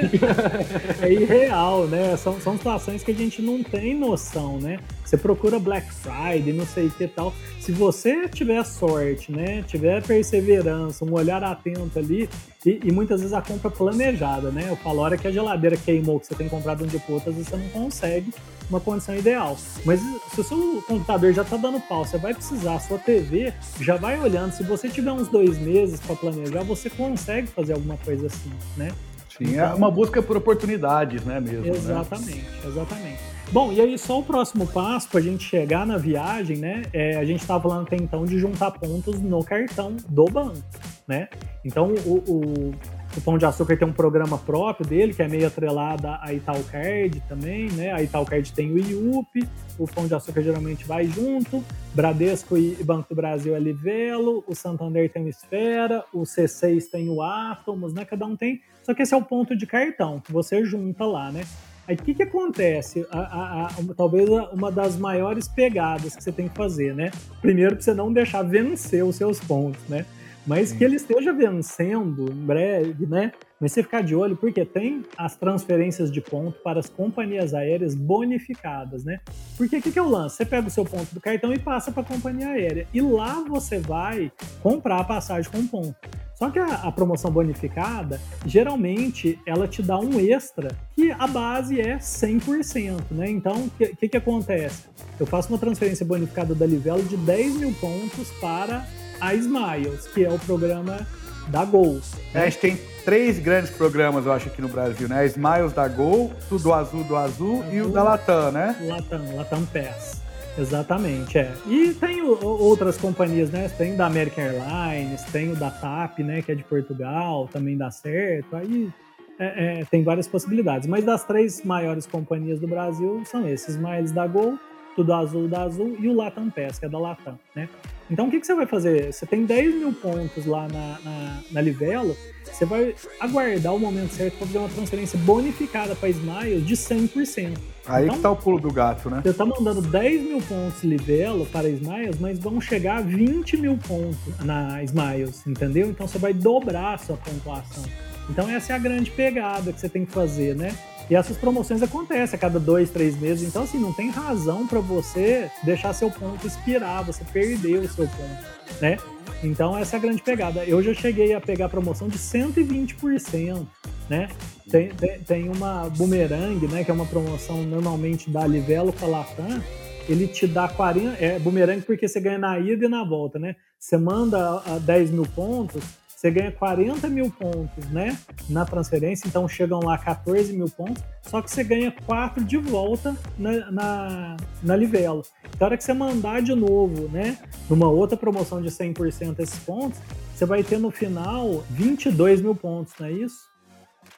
[1.01, 2.17] é irreal, né?
[2.17, 4.77] São, são situações que a gente não tem noção, né?
[5.05, 7.33] Você procura Black Friday, não sei o que tal.
[7.61, 9.63] Se você tiver sorte, né?
[9.65, 12.27] Tiver perseverança, um olhar atento ali,
[12.65, 14.65] e, e muitas vezes a compra planejada, né?
[14.69, 17.13] Eu falo, a hora que a geladeira queimou, que você tem comprado um dia por
[17.13, 18.31] outro, você não consegue
[18.69, 19.57] uma condição ideal.
[19.83, 19.99] Mas
[20.33, 23.97] se o seu computador já está dando pau, você vai precisar, a sua TV já
[23.97, 24.53] vai olhando.
[24.53, 28.91] Se você tiver uns dois meses para planejar, você consegue fazer alguma coisa assim, né?
[29.37, 31.65] Sim, é então, é uma busca por oportunidades, né, mesmo.
[31.65, 32.61] Exatamente, né?
[32.65, 33.30] exatamente.
[33.51, 36.83] Bom, e aí só o próximo passo para a gente chegar na viagem, né?
[36.93, 40.63] É, a gente estava falando até então de juntar pontos no cartão do banco,
[41.05, 41.27] né?
[41.65, 42.73] Então o, o
[43.17, 47.21] o Pão de Açúcar tem um programa próprio dele, que é meio atrelado a Italcard
[47.27, 47.91] também, né?
[47.91, 51.61] A Italcard tem o IUP, o Pão de Açúcar geralmente vai junto,
[51.93, 57.09] Bradesco e Banco do Brasil é Livelo, o Santander tem o Esfera, o C6 tem
[57.09, 58.05] o Atomos, né?
[58.05, 61.31] Cada um tem, só que esse é o ponto de cartão, que você junta lá,
[61.31, 61.43] né?
[61.91, 63.05] Aí o que, que acontece?
[63.11, 67.11] A, a, a, talvez uma das maiores pegadas que você tem que fazer, né?
[67.41, 70.05] Primeiro, para você não deixar vencer os seus pontos, né?
[70.45, 70.77] mas Sim.
[70.77, 73.31] que ele esteja vencendo em breve, né?
[73.61, 77.93] Mas você ficar de olho, porque tem as transferências de ponto para as companhias aéreas
[77.93, 79.19] bonificadas, né?
[79.55, 80.37] Porque o que, que é o lance?
[80.37, 82.87] Você pega o seu ponto do cartão e passa para a companhia aérea.
[82.91, 84.31] E lá você vai
[84.63, 85.95] comprar a passagem com ponto.
[86.33, 91.79] Só que a, a, promoção bonificada, geralmente, ela te dá um extra, que a base
[91.79, 93.29] é 100%, né?
[93.29, 94.85] Então, o que, que, que acontece?
[95.19, 98.87] Eu faço uma transferência bonificada da Livelo de 10 mil pontos para
[99.19, 101.05] a Smiles, que é o programa
[101.47, 101.99] da Gol.
[102.33, 105.25] É, a gente tem três grandes programas, eu acho, aqui no Brasil, né?
[105.25, 108.75] Smiles da Gol, o do Azul do Azul, Azul e o da Latam, né?
[108.81, 110.21] Latam, Latam Pass.
[110.57, 111.53] Exatamente, é.
[111.65, 113.69] E tem o, outras companhias, né?
[113.77, 116.41] Tem da American Airlines, tem o da TAP, né?
[116.41, 118.55] Que é de Portugal, também dá certo.
[118.55, 118.91] Aí
[119.39, 120.87] é, é, tem várias possibilidades.
[120.87, 124.59] Mas das três maiores companhias do Brasil são esses: Smiles da Gol,
[124.95, 127.69] tudo azul da azul, e o Latam Pass, que é da Latam, né?
[128.11, 129.13] Então, o que, que você vai fazer?
[129.13, 134.11] Você tem 10 mil pontos lá na, na, na Livelo, você vai aguardar o momento
[134.11, 137.57] certo para fazer uma transferência bonificada para Smiles de 100%.
[137.85, 139.21] Aí então, que tá o pulo do gato, né?
[139.23, 143.77] Você tá mandando 10 mil pontos Livelo para Smiles, mas vão chegar a 20 mil
[143.77, 145.89] pontos na Smiles, entendeu?
[145.89, 147.85] Então você vai dobrar a sua pontuação.
[148.29, 150.75] Então essa é a grande pegada que você tem que fazer, né?
[151.09, 153.47] E essas promoções acontecem a cada dois, três meses.
[153.47, 158.07] Então, assim, não tem razão para você deixar seu ponto expirar, você perder o seu
[158.07, 158.97] ponto, né?
[159.43, 160.63] Então, essa é a grande pegada.
[160.63, 163.65] Eu já cheguei a pegar promoção de 120%,
[164.09, 164.29] né?
[164.69, 166.83] Tem, tem, tem uma Boomerang, né?
[166.83, 169.61] Que é uma promoção normalmente da Livelo com a Latam.
[170.07, 171.17] Ele te dá 40.
[171.23, 173.55] É Boomerang porque você ganha na ida e na volta, né?
[173.79, 175.83] Você manda 10 mil pontos,
[176.21, 178.15] você ganha 40 mil pontos, né?
[178.47, 183.17] Na transferência, então chegam lá 14 mil pontos, só que você ganha 4 de volta
[183.39, 185.23] na, na, na Livelo.
[185.45, 187.39] Então, a hora que você mandar de novo, né?
[187.67, 189.99] Numa outra promoção de 100% esses pontos,
[190.35, 193.50] você vai ter no final 22 mil pontos, não é isso?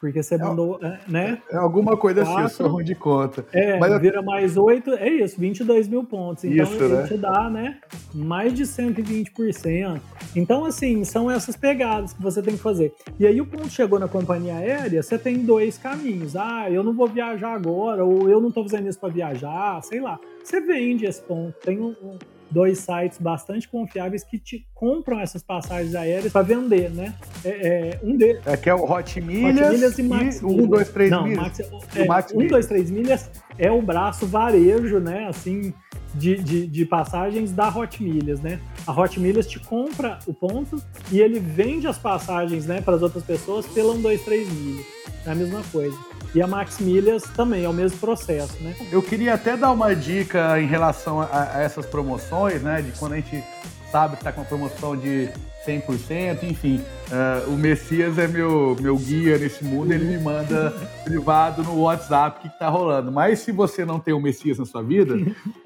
[0.03, 1.41] Porque você é mandou, é, né?
[1.49, 3.45] É alguma coisa Quatro, assim, eu sou ruim de conta.
[3.53, 4.23] É, Mas vira eu...
[4.23, 6.43] mais 8, é isso, 22 mil pontos.
[6.43, 7.07] Então isso, ele né?
[7.07, 7.77] te dá, né?
[8.13, 10.01] Mais de 120%.
[10.35, 12.93] Então, assim, são essas pegadas que você tem que fazer.
[13.17, 16.35] E aí o ponto chegou na companhia aérea, você tem dois caminhos.
[16.35, 20.01] Ah, eu não vou viajar agora, ou eu não tô fazendo isso para viajar, sei
[20.01, 20.19] lá.
[20.43, 21.53] Você vende esse ponto.
[21.61, 22.17] Tem um, um
[22.53, 27.15] dois sites bastante confiáveis que te compram essas passagens aéreas para vender, né?
[27.43, 28.41] É, é, um deles.
[28.45, 31.23] É que é o Hot Milhas, Hot Milhas e Max e um, dois, três Não,
[31.23, 31.39] milhas.
[31.39, 31.59] Max,
[31.95, 32.51] é, Max um, milhas.
[32.51, 35.27] dois, três milhas é o braço varejo, né?
[35.27, 35.73] Assim,
[36.13, 38.59] de, de, de, passagens da Hot Milhas, né?
[38.85, 43.01] A Hot Milhas te compra o ponto e ele vende as passagens, né, para as
[43.01, 44.85] outras pessoas pela 1, 2, 3 milhas.
[45.25, 45.97] É a mesma coisa.
[46.35, 48.75] E a Max Milhas também é o mesmo processo, né?
[48.91, 52.81] Eu queria até dar uma dica em relação a, a essas promoções, né?
[52.81, 53.43] De quando a gente
[53.91, 55.29] sabe que está com uma promoção de
[55.65, 56.83] 100%, enfim.
[57.11, 60.71] Uh, o Messias é meu, meu guia nesse mundo, ele me manda
[61.05, 63.11] privado no WhatsApp o que está rolando.
[63.11, 65.15] Mas se você não tem o Messias na sua vida,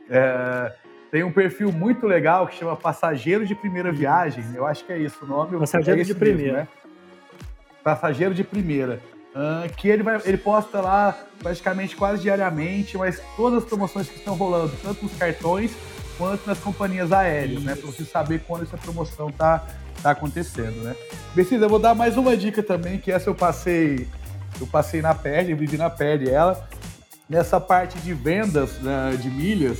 [0.09, 0.73] é,
[1.09, 4.43] tem um perfil muito legal que chama Passageiro de Primeira Viagem.
[4.53, 5.57] Eu acho que é isso o nome.
[5.57, 6.43] Passageiro é de Primeira.
[6.43, 6.67] Mesmo, né?
[7.83, 8.99] Passageiro de Primeira.
[9.37, 14.17] Uh, que ele, vai, ele posta lá praticamente quase diariamente, mas todas as promoções que
[14.17, 15.71] estão rolando, tanto nos cartões
[16.17, 17.75] quanto nas companhias aéreas, né?
[17.75, 19.63] Para você saber quando essa promoção tá,
[20.01, 20.95] tá acontecendo, né?
[21.35, 24.07] Precisa, eu vou dar mais uma dica também, que essa eu passei,
[24.59, 26.67] eu passei na pele, eu vivi na pele ela.
[27.29, 29.77] Nessa parte de vendas né, de milhas,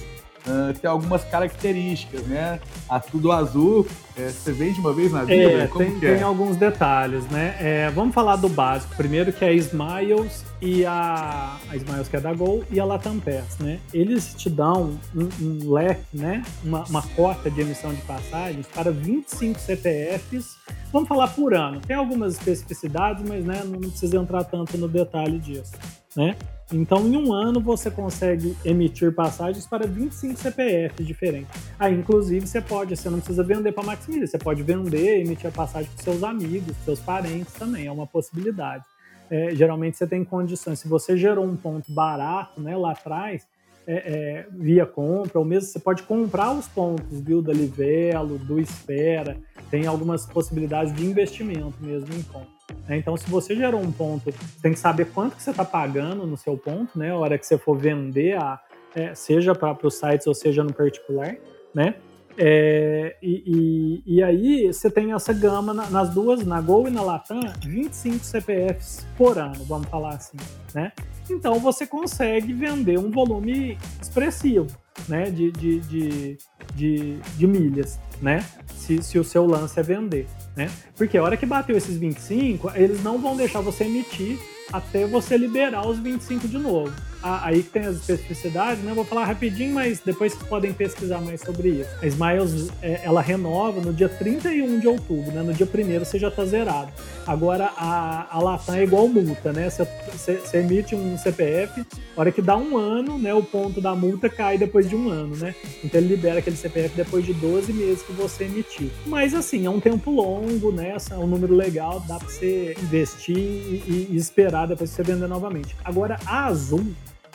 [0.48, 2.60] uh, tem algumas características, né?
[2.90, 3.86] A tudo azul,
[4.18, 5.52] é, você vende uma vez na vida?
[5.52, 6.16] É, tem, é?
[6.16, 7.56] tem, alguns detalhes, né?
[7.60, 12.20] É, vamos falar do básico primeiro, que é Smiles e a, a Smiles que é
[12.20, 13.80] da Gol e a Latam Pass, né?
[13.94, 16.44] Eles te dão um, um leque, né?
[16.64, 20.58] Uma, uma cota de emissão de passagens para 25 CPFs,
[20.92, 21.80] vamos falar por ano.
[21.82, 25.74] Tem algumas especificidades, mas né, não precisa entrar tanto no detalhe disso,
[26.16, 26.36] né?
[26.72, 31.50] Então, em um ano, você consegue emitir passagens para 25 CPFs diferentes.
[31.80, 35.52] Aí, inclusive, você pode, você não precisa vender para Maximilian, você pode vender, emitir a
[35.52, 38.84] passagem para seus amigos, seus parentes também, é uma possibilidade.
[39.30, 40.80] É, geralmente, você tem condições.
[40.80, 43.48] Se você gerou um ponto barato né, lá atrás,
[43.86, 48.60] é, é, via compra, ou mesmo você pode comprar os pontos, viu, da Livelo, do
[48.60, 49.38] Espera,
[49.72, 52.58] tem algumas possibilidades de investimento mesmo em pontos.
[52.88, 52.98] Né?
[52.98, 56.36] Então, se você gerou um ponto, tem que saber quanto que você está pagando no
[56.36, 57.12] seu ponto, né?
[57.12, 58.60] A hora que você for vender, a,
[58.94, 61.38] é, seja para os sites ou seja no particular,
[61.74, 61.96] né?
[62.38, 66.92] É, e, e, e, aí você tem essa gama na, nas duas, na Gol e
[66.92, 70.38] na Latam, 25 CPFs por ano, vamos falar assim,
[70.74, 70.92] né?
[71.30, 74.68] Então você consegue vender um volume expressivo,
[75.10, 75.32] né?
[75.32, 76.38] De, de, de,
[76.76, 78.46] de, de milhas, né?
[78.76, 80.72] Se, se o seu lance é vender né?
[80.96, 84.40] Porque a hora que bateu esses 25, eles não vão deixar você emitir
[84.74, 88.92] até você liberar os 25 de novo aí que tem as especificidades, né?
[88.92, 91.90] Eu vou falar rapidinho, mas depois vocês podem pesquisar mais sobre isso.
[92.02, 95.42] A Smiles, é, ela renova no dia 31 de outubro, né?
[95.42, 96.92] No dia 1 você já tá zerado.
[97.28, 99.70] Agora, a, a Latam é igual multa, né?
[99.70, 101.86] Você, emite um CPF,
[102.16, 103.34] a hora que dá um ano, né?
[103.34, 105.54] O ponto da multa cai depois de um ano, né?
[105.84, 108.90] Então ele libera aquele CPF depois de 12 meses que você emitiu.
[109.06, 110.96] Mas assim, é um tempo longo, né?
[111.12, 115.76] É um número legal, dá pra você investir e, e esperar depois você vender novamente.
[115.84, 116.86] Agora, a Azul,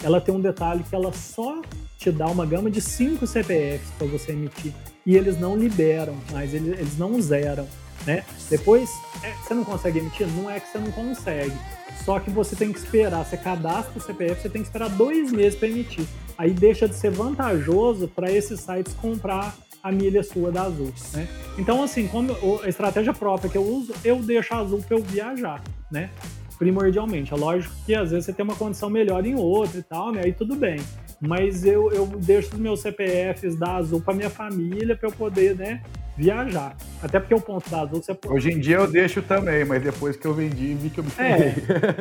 [0.02, 1.60] ela tem um detalhe que ela só
[1.98, 4.72] te dá uma gama de 5 CPFs para você emitir.
[5.04, 7.66] E eles não liberam, mas eles, eles não zeram.
[8.06, 8.24] Né?
[8.50, 8.90] Depois,
[9.22, 10.26] é, você não consegue emitir?
[10.28, 11.56] Não é que você não consegue.
[12.04, 15.30] Só que você tem que esperar, você cadastra o CPF, você tem que esperar dois
[15.30, 16.04] meses para emitir.
[16.36, 21.28] aí deixa de ser vantajoso para esses sites comprar a milha sua da Azul, né?
[21.58, 25.02] Então, assim, como a estratégia própria que eu uso, eu deixo a Azul para eu
[25.02, 26.10] viajar, né?
[26.56, 27.32] Primordialmente.
[27.32, 30.22] É lógico que às vezes você tem uma condição melhor em outra e tal, né?
[30.24, 30.80] Aí tudo bem.
[31.20, 35.56] Mas eu, eu deixo os meus CPFs da Azul para minha família para eu poder,
[35.56, 35.82] né?
[36.16, 36.76] Viajar.
[37.02, 40.16] Até porque o ponto da Azul você Hoje em dia eu deixo também, mas depois
[40.16, 41.54] que eu vendi, vi que eu me é,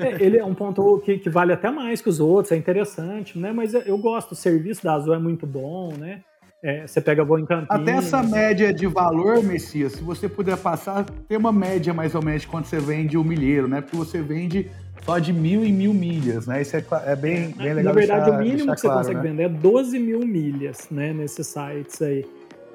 [0.05, 3.37] é, ele é um ponto que, que, vale até mais que os outros, é interessante,
[3.37, 3.51] né?
[3.51, 6.21] Mas eu gosto, o serviço da Azul é muito bom, né?
[6.63, 7.81] É, você pega voo em Campinas.
[7.81, 12.23] Até essa média de valor, Messias, se você puder passar, tem uma média mais ou
[12.23, 13.81] menos quando você vende o milheiro, né?
[13.81, 14.69] Porque você vende
[15.03, 16.61] só de mil em mil milhas, né?
[16.61, 17.83] Isso é, é bem, bem legal.
[17.85, 19.29] Na verdade, deixar, o mínimo que você claro, consegue né?
[19.29, 21.11] vender é 12 mil milhas, né?
[21.11, 22.23] Nesses sites aí.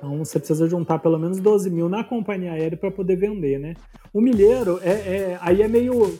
[0.07, 3.75] Então você precisa juntar pelo menos 12 mil na companhia aérea para poder vender, né?
[4.13, 6.19] O milheiro é, é, aí é meio.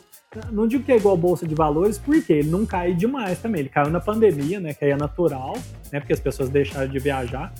[0.51, 3.61] Não digo que é igual bolsa de valores, porque ele não cai demais também.
[3.61, 4.73] Ele caiu na pandemia, né?
[4.73, 5.53] Que aí é natural,
[5.91, 6.01] né?
[6.01, 7.53] Porque as pessoas deixaram de viajar.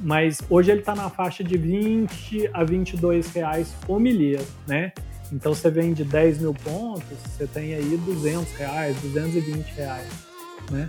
[0.00, 4.92] Mas hoje ele está na faixa de 20 a 22 reais o milheiro, né?
[5.30, 10.08] Então você vende 10 mil pontos, você tem aí 200 reais, 220 reais,
[10.70, 10.88] né?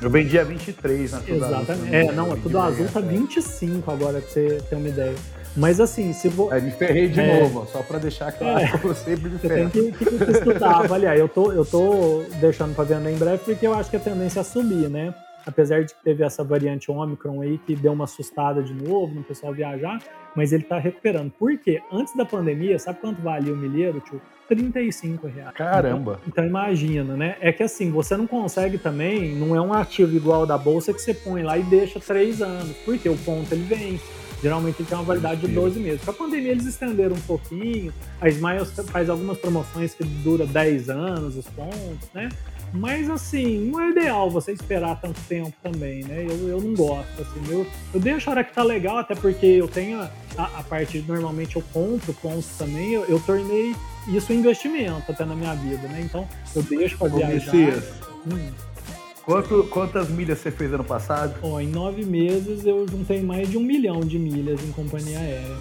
[0.00, 1.70] Eu vendi a 23 na Tudo Exatamente.
[1.70, 1.94] Azul.
[1.94, 5.14] É, não, a Tudo Azul tá 25 agora, pra você ter uma ideia.
[5.56, 6.56] Mas assim, se você.
[6.56, 7.40] É, me ferrei de é...
[7.40, 8.78] novo, só para deixar claro é...
[8.78, 9.70] que eu sempre me ferro.
[9.70, 11.16] Tem que, que, que estudar, avaliar.
[11.16, 14.40] Eu tô, eu tô deixando para vender em breve porque eu acho que a tendência
[14.40, 15.14] é subir, né?
[15.46, 19.22] Apesar de que teve essa variante Omicron aí que deu uma assustada de novo no
[19.22, 19.98] pessoal viajar,
[20.34, 21.30] mas ele tá recuperando.
[21.30, 21.82] Por quê?
[21.92, 24.20] Antes da pandemia, sabe quanto valia o milheiro, tio?
[24.48, 25.54] 35 reais.
[25.54, 26.20] Caramba!
[26.26, 27.36] Então, então, imagina, né?
[27.40, 31.00] É que assim, você não consegue também, não é um ativo igual da bolsa que
[31.00, 34.00] você põe lá e deixa três anos, porque o ponto ele vem.
[34.42, 36.04] Geralmente ele tem uma validade de 12 meses.
[36.04, 40.90] Com a pandemia eles estenderam um pouquinho, a Smiles faz algumas promoções que dura 10
[40.90, 42.28] anos os pontos, né?
[42.74, 46.26] Mas assim, não é ideal você esperar tanto tempo também, né?
[46.28, 47.40] Eu, eu não gosto, assim.
[47.48, 50.62] Eu, eu deixo a hora que tá legal, até porque eu tenho a, a, a
[50.64, 53.76] parte, normalmente eu compro pontos também, eu, eu tornei
[54.08, 56.00] isso um investimento até na minha vida, né?
[56.02, 57.54] Então eu deixo para viajar.
[58.26, 58.50] Hum.
[59.24, 61.36] Quanto, quantas milhas você fez ano passado?
[61.42, 65.56] Oh, em nove meses eu juntei mais de um milhão de milhas em companhia aérea.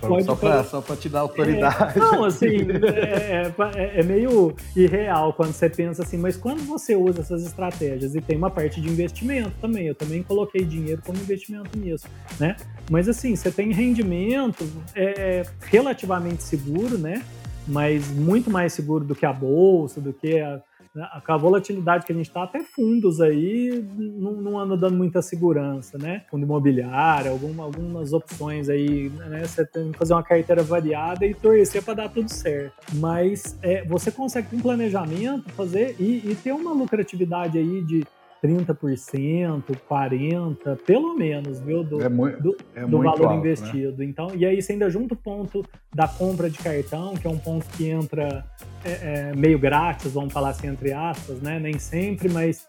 [0.00, 1.98] Pode, só para só te dar autoridade.
[1.98, 6.96] É, não, assim, é, é, é, meio irreal quando você pensa assim, mas quando você
[6.96, 11.18] usa essas estratégias e tem uma parte de investimento também, eu também coloquei dinheiro como
[11.18, 12.06] investimento nisso,
[12.38, 12.56] né?
[12.90, 17.22] Mas assim, você tem rendimento é, relativamente seguro, né?
[17.68, 20.62] Mas muito mais seguro do que a bolsa, do que a,
[20.94, 21.06] né?
[21.12, 25.96] a volatilidade que a gente está, até fundos aí não, não anda dando muita segurança,
[25.98, 26.24] né?
[26.30, 29.44] Fundo imobiliário, alguma, algumas opções aí, né?
[29.44, 32.74] Você tem que fazer uma carteira variada e torcer para dar tudo certo.
[32.94, 38.04] Mas é, você consegue, com planejamento, fazer e, e ter uma lucratividade aí de
[38.42, 41.84] 30%, 40%, pelo menos, viu?
[41.84, 43.36] Do, é muito, do, é do valor alto, né?
[43.36, 43.98] investido.
[43.98, 44.06] Né?
[44.06, 47.38] Então, e aí você ainda junta o ponto da compra de cartão, que é um
[47.38, 48.44] ponto que entra
[48.84, 48.90] é,
[49.30, 51.58] é, meio grátis, vamos falar assim, entre aspas, né?
[51.58, 52.66] Nem sempre, mas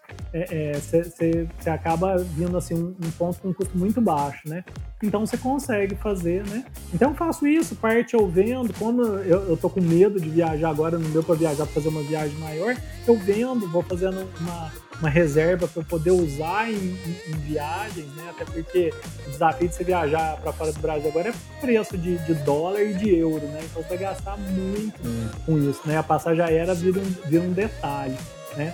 [0.82, 4.64] você é, é, acaba vindo assim um, um, ponto com um custo muito baixo, né?
[5.02, 6.66] Então você consegue fazer, né?
[6.94, 10.70] Então eu faço isso, parte eu vendo, como eu, eu tô com medo de viajar
[10.70, 12.76] agora, não deu para viajar para fazer uma viagem maior,
[13.08, 14.72] eu vendo, vou fazendo uma
[15.02, 18.30] uma reserva para eu poder usar em, em, em, viagens, né?
[18.30, 18.94] Até porque
[19.28, 22.82] o desafio de você viajar para fora do Brasil agora é preço de, de, dólar
[22.82, 23.60] e de euro, né?
[23.64, 25.30] Então você vai gastar muito hum.
[25.46, 25.98] com isso, né?
[25.98, 28.16] A passagem aérea vira um, vira um detalhe,
[28.56, 28.74] né?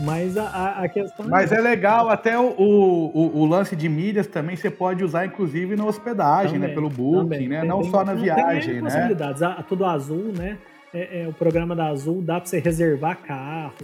[0.00, 1.26] Mas a, a questão.
[1.26, 5.74] Mas é legal, até o, o, o, lance de milhas também você pode usar, inclusive,
[5.74, 6.68] na hospedagem, né?
[6.68, 6.74] também, né?
[6.74, 7.48] Pelo Booking, também.
[7.48, 7.60] né?
[7.60, 8.90] Tem, não tem, só na viagem, tem né?
[8.90, 9.42] possibilidades.
[9.42, 10.58] A, tudo azul, né?
[10.92, 13.74] É, é, o programa da Azul dá para você reservar carro,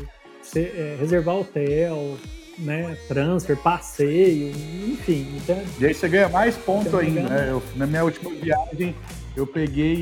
[0.43, 2.17] você, é, reservar hotel,
[2.59, 4.51] né, transfer, passeio,
[4.89, 5.27] enfim.
[5.37, 7.23] Então, e aí você ganha mais ponto ainda.
[7.23, 7.49] Né?
[7.51, 8.95] Eu, na minha última viagem,
[9.37, 9.95] eu peguei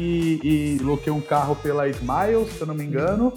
[0.43, 3.33] e, e loquei um carro pela Smiles, se eu não me engano,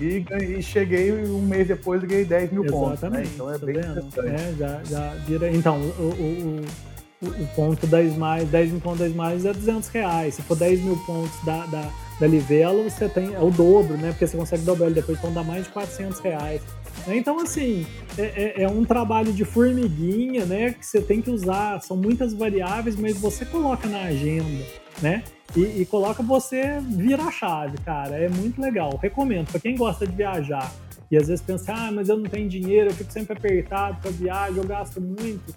[0.00, 0.24] e,
[0.58, 3.10] e cheguei um mês depois e ganhei 10 mil Exatamente, pontos.
[3.10, 3.30] Né?
[3.34, 4.28] Então é tá bem interessante.
[4.28, 5.50] É, já, já vira.
[5.50, 9.88] Então, o, o, o, o ponto da Smiles, 10 mil pontos da Smiles é 200
[9.88, 10.34] reais.
[10.34, 14.10] Se for 10 mil pontos da, da da Livelo, você tem é o dobro, né?
[14.10, 16.62] Porque você consegue dobrar ele depois, então dá mais de 400 reais.
[17.06, 17.86] Então, assim,
[18.18, 20.72] é, é, é, um trabalho de formiguinha, né?
[20.72, 24.64] Que você tem que usar, são muitas variáveis, mas você coloca na agenda,
[25.00, 25.22] né?
[25.56, 28.16] E, e coloca você vira a chave, cara.
[28.16, 28.98] É muito legal.
[29.00, 30.70] Recomendo para quem gosta de viajar
[31.10, 34.10] e às vezes pensa, ah, mas eu não tenho dinheiro, eu fico sempre apertado para
[34.10, 35.54] viagem, eu gasto muito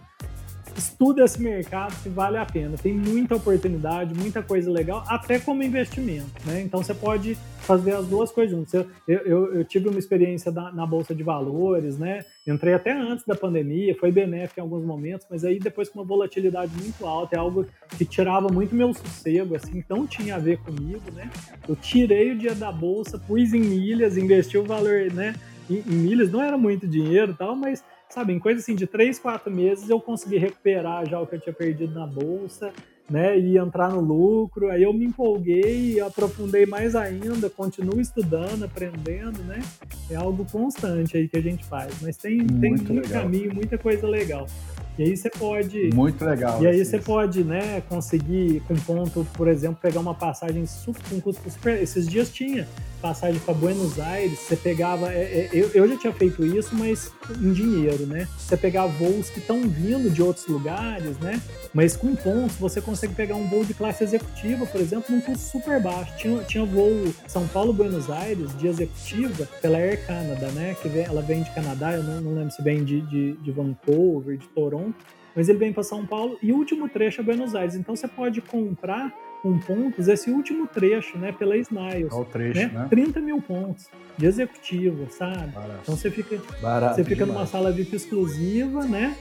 [0.77, 2.77] estuda esse mercado que vale a pena.
[2.77, 6.61] Tem muita oportunidade, muita coisa legal, até como investimento, né?
[6.61, 8.73] Então você pode fazer as duas coisas juntas.
[9.07, 12.25] Eu, eu, eu tive uma experiência da, na Bolsa de Valores, né?
[12.45, 16.05] Entrei até antes da pandemia, foi benéfico em alguns momentos, mas aí depois com uma
[16.05, 17.65] volatilidade muito alta, é algo
[17.97, 21.29] que tirava muito meu sossego, assim, não tinha a ver comigo, né?
[21.67, 25.35] Eu tirei o dia da Bolsa, pus em milhas, investi o valor, né?
[25.69, 27.83] Em, em milhas, não era muito dinheiro tal, mas
[28.13, 31.39] sabe, em coisa assim de três, quatro meses eu consegui recuperar já o que eu
[31.39, 32.71] tinha perdido na bolsa,
[33.09, 34.69] né, e entrar no lucro.
[34.69, 39.59] Aí eu me empolguei, aprofundei mais ainda, continuo estudando, aprendendo, né?
[40.09, 43.77] É algo constante aí que a gente faz, mas tem muito, tem muito caminho, muita
[43.77, 44.47] coisa legal.
[44.97, 45.89] E aí você pode.
[45.93, 46.61] Muito legal.
[46.61, 51.21] E aí você pode, né, conseguir com ponto, por exemplo, pegar uma passagem super, com
[51.21, 51.81] custo super.
[51.81, 52.67] Esses dias tinha
[53.01, 55.11] passagem para Buenos Aires, você pegava.
[55.11, 57.11] É, é, eu, eu já tinha feito isso, mas
[57.41, 58.27] em dinheiro, né?
[58.37, 61.41] Você pegava voos que estão vindo de outros lugares, né?
[61.73, 65.39] Mas com pontos você consegue pegar um voo de classe executiva, por exemplo, num custo
[65.39, 66.15] super baixo.
[66.17, 70.75] Tinha, tinha voo São Paulo-Buenos Aires de executiva pela Air Canada, né?
[70.81, 73.51] Que vem, ela vem de Canadá, eu não, não lembro se vem de, de, de
[73.51, 74.95] Vancouver, de Toronto,
[75.35, 77.75] mas ele vem para São Paulo e o último trecho é Buenos Aires.
[77.75, 82.13] Então você pode comprar com pontos esse último trecho, né, pela Smiles.
[82.13, 82.71] o trecho, né?
[82.73, 82.87] né?
[82.89, 83.87] 30 mil pontos
[84.17, 85.51] de executivo, sabe?
[85.51, 85.79] Barato.
[85.81, 89.15] Então você fica, Barato você fica numa sala VIP exclusiva, né?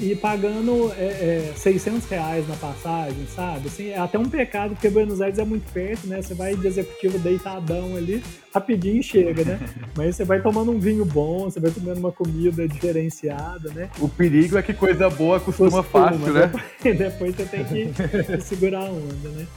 [0.00, 3.66] E pagando é, é, 600 reais na passagem, sabe?
[3.66, 6.22] Assim, é até um pecado, porque Buenos Aires é muito perto, né?
[6.22, 8.22] Você vai de executivo deitadão ali,
[8.54, 9.60] rapidinho chega, né?
[9.96, 13.90] Mas você vai tomando um vinho bom, você vai comendo uma comida diferenciada, né?
[13.98, 16.46] O perigo é que coisa boa costuma, costuma fácil, né?
[16.46, 19.46] Depois, depois você tem que segurar a onda, né?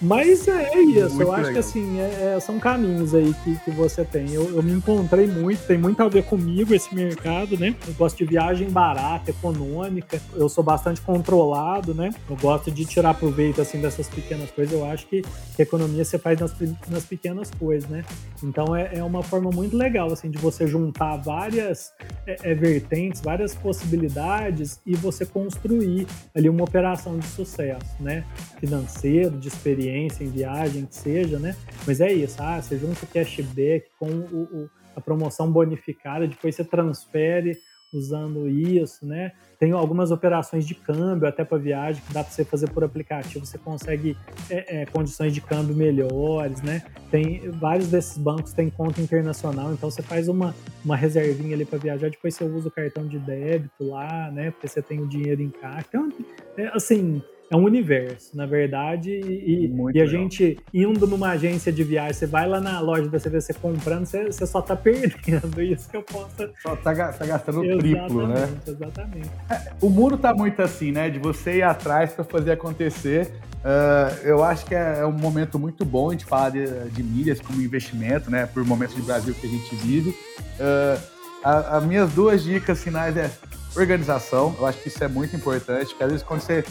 [0.00, 1.52] Mas é isso, muito eu acho legal.
[1.52, 4.32] que assim, é, é, são caminhos aí que, que você tem.
[4.32, 7.76] Eu, eu, me encontrei muito, tem muito a ver comigo esse mercado, né?
[7.86, 12.10] Eu gosto de viagem barata, econômica, eu sou bastante controlado, né?
[12.30, 14.72] Eu gosto de tirar proveito assim dessas pequenas coisas.
[14.72, 15.22] Eu acho que,
[15.54, 16.54] que economia você faz nas,
[16.88, 18.02] nas pequenas coisas, né?
[18.42, 21.92] Então é, é uma forma muito legal assim de você juntar várias
[22.26, 28.24] é, é, vertentes, várias possibilidades e você construir ali uma operação de sucesso, né?
[28.58, 31.56] Financeiro, de experiência experiência em viagem, que seja, né?
[31.86, 36.54] Mas é isso, ah, você junta o cashback com o, o, a promoção bonificada, depois
[36.54, 37.58] você transfere
[37.92, 39.32] usando isso, né?
[39.58, 43.44] Tem algumas operações de câmbio até para viagem que dá para você fazer por aplicativo,
[43.44, 44.16] você consegue
[44.48, 46.84] é, é, condições de câmbio melhores, né?
[47.10, 51.80] Tem vários desses bancos têm conta internacional, então você faz uma, uma reservinha ali para
[51.80, 54.52] viajar, depois você usa o cartão de débito lá, né?
[54.52, 55.88] Porque você tem o dinheiro em caixa.
[55.88, 56.08] Então,
[56.56, 57.20] é, assim,
[57.50, 62.26] é um universo, na verdade, e, e a gente indo numa agência de viagem, você
[62.26, 66.02] vai lá na loja da CVC comprando, você, você só tá perdendo isso que eu
[66.02, 66.48] posso.
[66.62, 68.48] Só tá, tá gastando o triplo, né?
[68.64, 69.30] Exatamente.
[69.50, 71.10] É, o mundo tá muito assim, né?
[71.10, 73.32] De você ir atrás para fazer acontecer.
[73.64, 77.40] Uh, eu acho que é, é, um momento muito bom de falar de, de milhas
[77.40, 78.46] como investimento, né?
[78.46, 80.10] Por momentos de Brasil que a gente vive.
[80.10, 81.00] Uh,
[81.42, 83.28] as minhas duas dicas finais é
[83.74, 84.54] organização.
[84.58, 86.64] Eu acho que isso é muito importante, porque às vezes quando você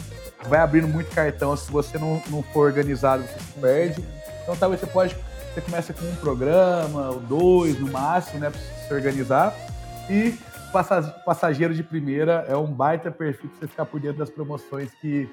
[0.48, 4.04] vai abrindo muito cartão, se você não, não for organizado, você se perde.
[4.42, 5.16] Então talvez você pode,
[5.52, 9.54] você começa com um programa, ou dois no máximo, né, para se organizar.
[10.08, 10.34] E
[11.24, 15.28] passageiro de primeira é um baita perfil para você ficar por dentro das promoções que,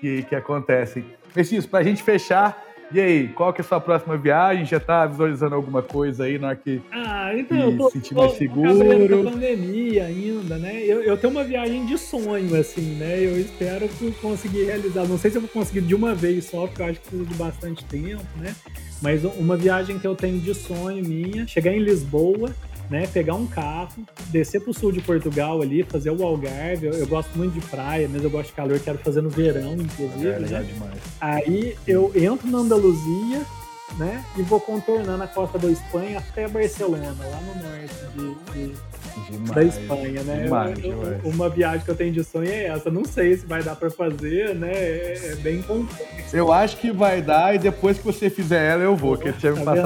[0.00, 1.04] que, que acontecem.
[1.34, 2.62] Messias, para a gente fechar,
[2.92, 4.64] e aí, qual que é a sua próxima viagem?
[4.64, 8.14] Já tá visualizando alguma coisa aí na hora que, ah, então, que eu tô, sentir
[8.14, 9.24] mais seguro?
[9.24, 10.82] Tô pandemia ainda, né?
[10.84, 13.18] Eu, eu tenho uma viagem de sonho, assim, né?
[13.18, 13.88] Eu espero
[14.20, 15.06] conseguir realizar.
[15.06, 17.24] Não sei se eu vou conseguir de uma vez só, porque eu acho que precisa
[17.24, 18.54] de bastante tempo, né?
[19.00, 22.54] Mas uma viagem que eu tenho de sonho minha, chegar em Lisboa,
[22.92, 23.88] né, pegar um carro,
[24.26, 26.88] descer para o sul de Portugal ali, fazer o Algarve.
[26.88, 29.72] Eu, eu, gosto muito de praia, mas eu gosto de calor, quero fazer no verão,
[29.72, 30.28] inclusive.
[30.28, 30.62] É, né?
[30.62, 31.00] demais.
[31.18, 33.40] Aí eu entro na Andaluzia,
[33.96, 38.74] né, e vou contornando a costa da Espanha até Barcelona, lá no norte de, de
[39.30, 40.44] Demais, da Espanha, né?
[40.44, 41.24] Demais, eu, demais.
[41.24, 42.90] Uma viagem que eu tenho de sonho é essa.
[42.90, 44.72] Não sei se vai dar para fazer, né?
[44.72, 46.36] É, é, bem complexo.
[46.36, 49.52] Eu acho que vai dar e depois que você fizer ela eu vou, que tinha
[49.52, 49.82] me tá né?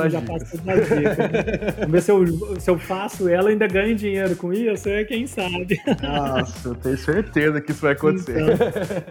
[1.78, 5.26] Vamos ver se eu, se eu faço ela ainda ganho dinheiro com isso, é quem
[5.26, 5.80] sabe.
[6.02, 8.40] Nossa, eu tenho certeza que isso vai acontecer.
[8.40, 8.56] Então,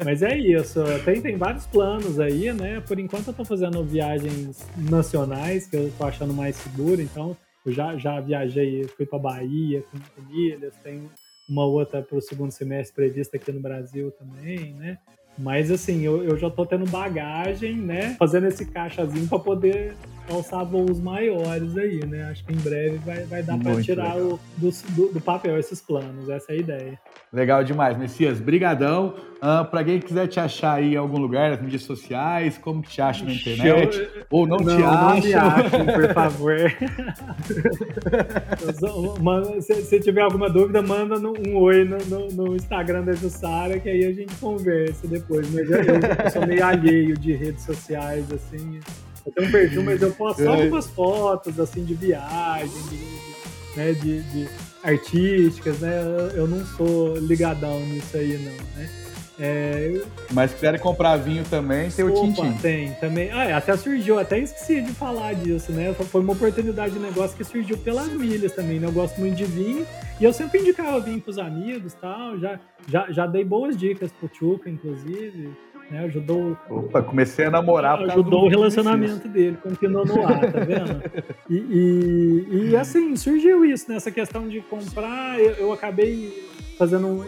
[0.04, 0.82] mas é isso.
[1.04, 2.82] Tem, tem vários planos aí, né?
[2.86, 7.36] Por enquanto eu tô fazendo viagens nacionais, que eu tô achando mais seguro, então
[7.66, 11.10] eu já, já viajei, fui para Bahia com famílias, tem
[11.48, 14.98] uma outra para o segundo semestre prevista aqui no Brasil também, né?
[15.38, 18.16] Mas assim, eu, eu já tô tendo bagagem, né?
[18.18, 19.96] Fazendo esse caixazinho para poder
[20.30, 22.30] alçar voos maiores aí, né?
[22.30, 25.82] Acho que em breve vai, vai dar para tirar o, do, do, do, papel esses
[25.82, 27.00] planos, essa é a ideia.
[27.32, 28.40] Legal demais, Messias.
[28.40, 29.14] Brigadão.
[29.36, 32.90] Uh, para quem quiser te achar aí em algum lugar, nas mídias sociais, como que
[32.90, 34.00] te acha na internet?
[34.00, 34.26] Eu...
[34.32, 35.78] Ou não, não te acha?
[35.78, 36.58] Não me por favor.
[39.62, 43.90] se, se, tiver alguma dúvida, manda um oi no, no, no Instagram da Jussara, que
[43.90, 45.54] aí a gente conversa depois.
[45.54, 48.80] Mas eu, eu sou meio alheio de redes sociais, assim.
[49.26, 50.62] Eu tenho um perfil, mas eu posto só é.
[50.62, 54.50] algumas fotos, assim, de viagem, de, né, de, de
[54.84, 56.00] artísticas, né?
[56.36, 58.90] Eu não sou ligadão nisso aí, não, né?
[59.38, 60.02] É...
[60.32, 62.54] Mas se quiserem comprar vinho também, tem Opa, o Tintim.
[62.62, 63.32] Tem, também.
[63.32, 65.94] Ah, é, até surgiu, até esqueci de falar disso, né?
[65.94, 68.88] Foi uma oportunidade de negócio que surgiu pelas milhas também, né?
[68.88, 69.86] Eu gosto muito de vinho
[70.20, 72.40] e eu sempre indicava vinho pros amigos tal.
[72.40, 75.52] Já, já, já dei boas dicas pro Chuca, inclusive.
[75.90, 76.58] Né, ajudou.
[76.70, 78.02] Opa, comecei a namorar.
[78.02, 81.02] Ajudou o relacionamento dele, continuou no ar, tá vendo?
[81.50, 84.16] E, e, e, assim, surgiu isso, nessa né?
[84.16, 85.40] questão de comprar.
[85.40, 86.34] Eu, eu acabei
[86.78, 87.26] fazendo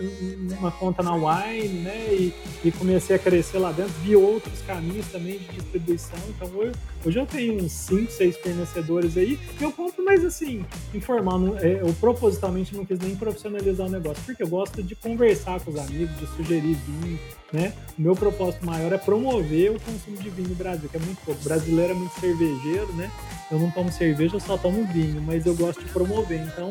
[0.59, 2.13] uma conta na Wine, né?
[2.13, 2.33] E,
[2.65, 3.93] e, comecei a crescer lá dentro.
[4.03, 6.19] Vi outros caminhos também de distribuição.
[6.29, 6.73] Então hoje,
[7.05, 9.39] hoje eu tenho uns 5, 6 fornecedores aí.
[9.59, 11.57] E eu compro, mas assim, informando.
[11.59, 15.71] É, eu propositalmente não quis nem profissionalizar o negócio, porque eu gosto de conversar com
[15.71, 17.19] os amigos, de sugerir vinho,
[17.51, 17.73] né?
[17.97, 21.19] O meu propósito maior é promover o consumo de vinho no Brasil, que é muito
[21.23, 21.39] pouco.
[21.39, 23.11] O brasileiro é muito cervejeiro, né?
[23.49, 26.41] Eu não tomo cerveja, eu só tomo vinho, mas eu gosto de promover.
[26.41, 26.69] Então,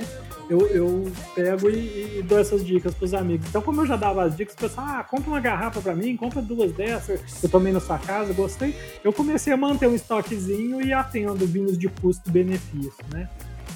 [0.49, 3.49] eu, eu pego e, e, dou essas dicas pros amigos.
[3.49, 6.17] Então, como eu já dava as dicas, o pessoal, ah, compra uma garrafa para mim,
[6.17, 8.75] compra duas dessas, eu tomei na sua casa, gostei.
[9.03, 13.29] Eu comecei a manter um estoquezinho e atendo vinhos de custo-benefício, né?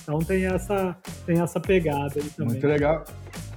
[0.03, 0.97] Então tem essa,
[1.27, 2.53] tem essa pegada aí também.
[2.53, 3.05] Muito legal.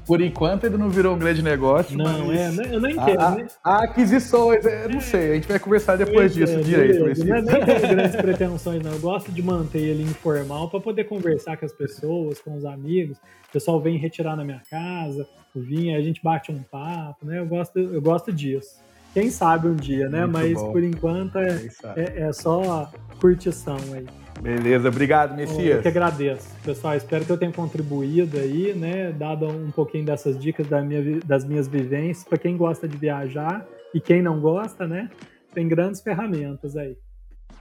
[0.06, 1.98] Por enquanto ele não virou um grande negócio.
[1.98, 3.22] Não, é, eu nem quero.
[3.22, 3.48] A, né?
[3.64, 7.00] a aquisições, é, não sei, a gente vai conversar depois disso é, direito.
[7.00, 8.92] Beleza, não, nem tenho grandes pretensões, não.
[8.92, 13.18] Eu gosto de manter ele informal para poder conversar com as pessoas, com os amigos.
[13.18, 15.26] O pessoal vem retirar na minha casa,
[15.56, 17.40] o vinho, a gente bate um papo, né?
[17.40, 18.84] Eu gosto, eu gosto disso.
[19.14, 20.22] Quem sabe um dia, né?
[20.22, 20.72] Muito Mas bom.
[20.72, 24.06] por enquanto é, é, é só curtição aí.
[24.44, 25.78] Beleza, obrigado, Messias.
[25.78, 26.50] Eu que agradeço.
[26.66, 29.10] Pessoal, espero que eu tenha contribuído aí, né?
[29.14, 32.26] Dado um pouquinho dessas dicas da minha, das minhas vivências.
[32.28, 35.10] Para quem gosta de viajar e quem não gosta, né?
[35.54, 36.98] Tem grandes ferramentas aí.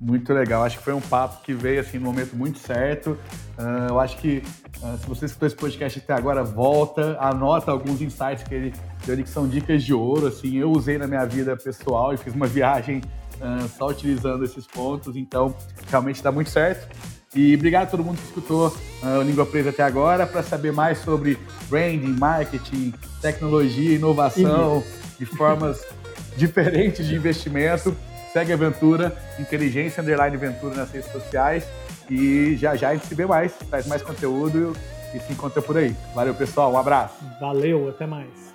[0.00, 0.64] Muito legal.
[0.64, 3.16] Acho que foi um papo que veio assim no momento muito certo.
[3.56, 4.42] Uh, eu acho que
[4.82, 8.74] uh, se você escutou esse podcast até agora, volta, anota alguns insights que ele
[9.06, 10.26] deu ali que são dicas de ouro.
[10.26, 13.00] Assim, eu usei na minha vida pessoal e fiz uma viagem
[13.42, 15.54] uh, só utilizando esses pontos, então
[15.90, 16.88] realmente dá muito certo.
[17.34, 20.26] E obrigado a todo mundo que escutou uh, o Língua Presa até agora.
[20.26, 21.38] Para saber mais sobre
[21.68, 24.84] branding, marketing, tecnologia, inovação
[25.18, 25.84] e formas
[26.36, 27.96] diferentes de investimento,
[28.32, 31.66] segue a Aventura, Inteligência Underline Aventura nas redes sociais.
[32.10, 34.76] E já já a gente se vê mais, traz mais conteúdo
[35.14, 35.96] e se encontra por aí.
[36.14, 36.72] Valeu, pessoal.
[36.72, 37.16] Um abraço.
[37.40, 38.51] Valeu, até mais.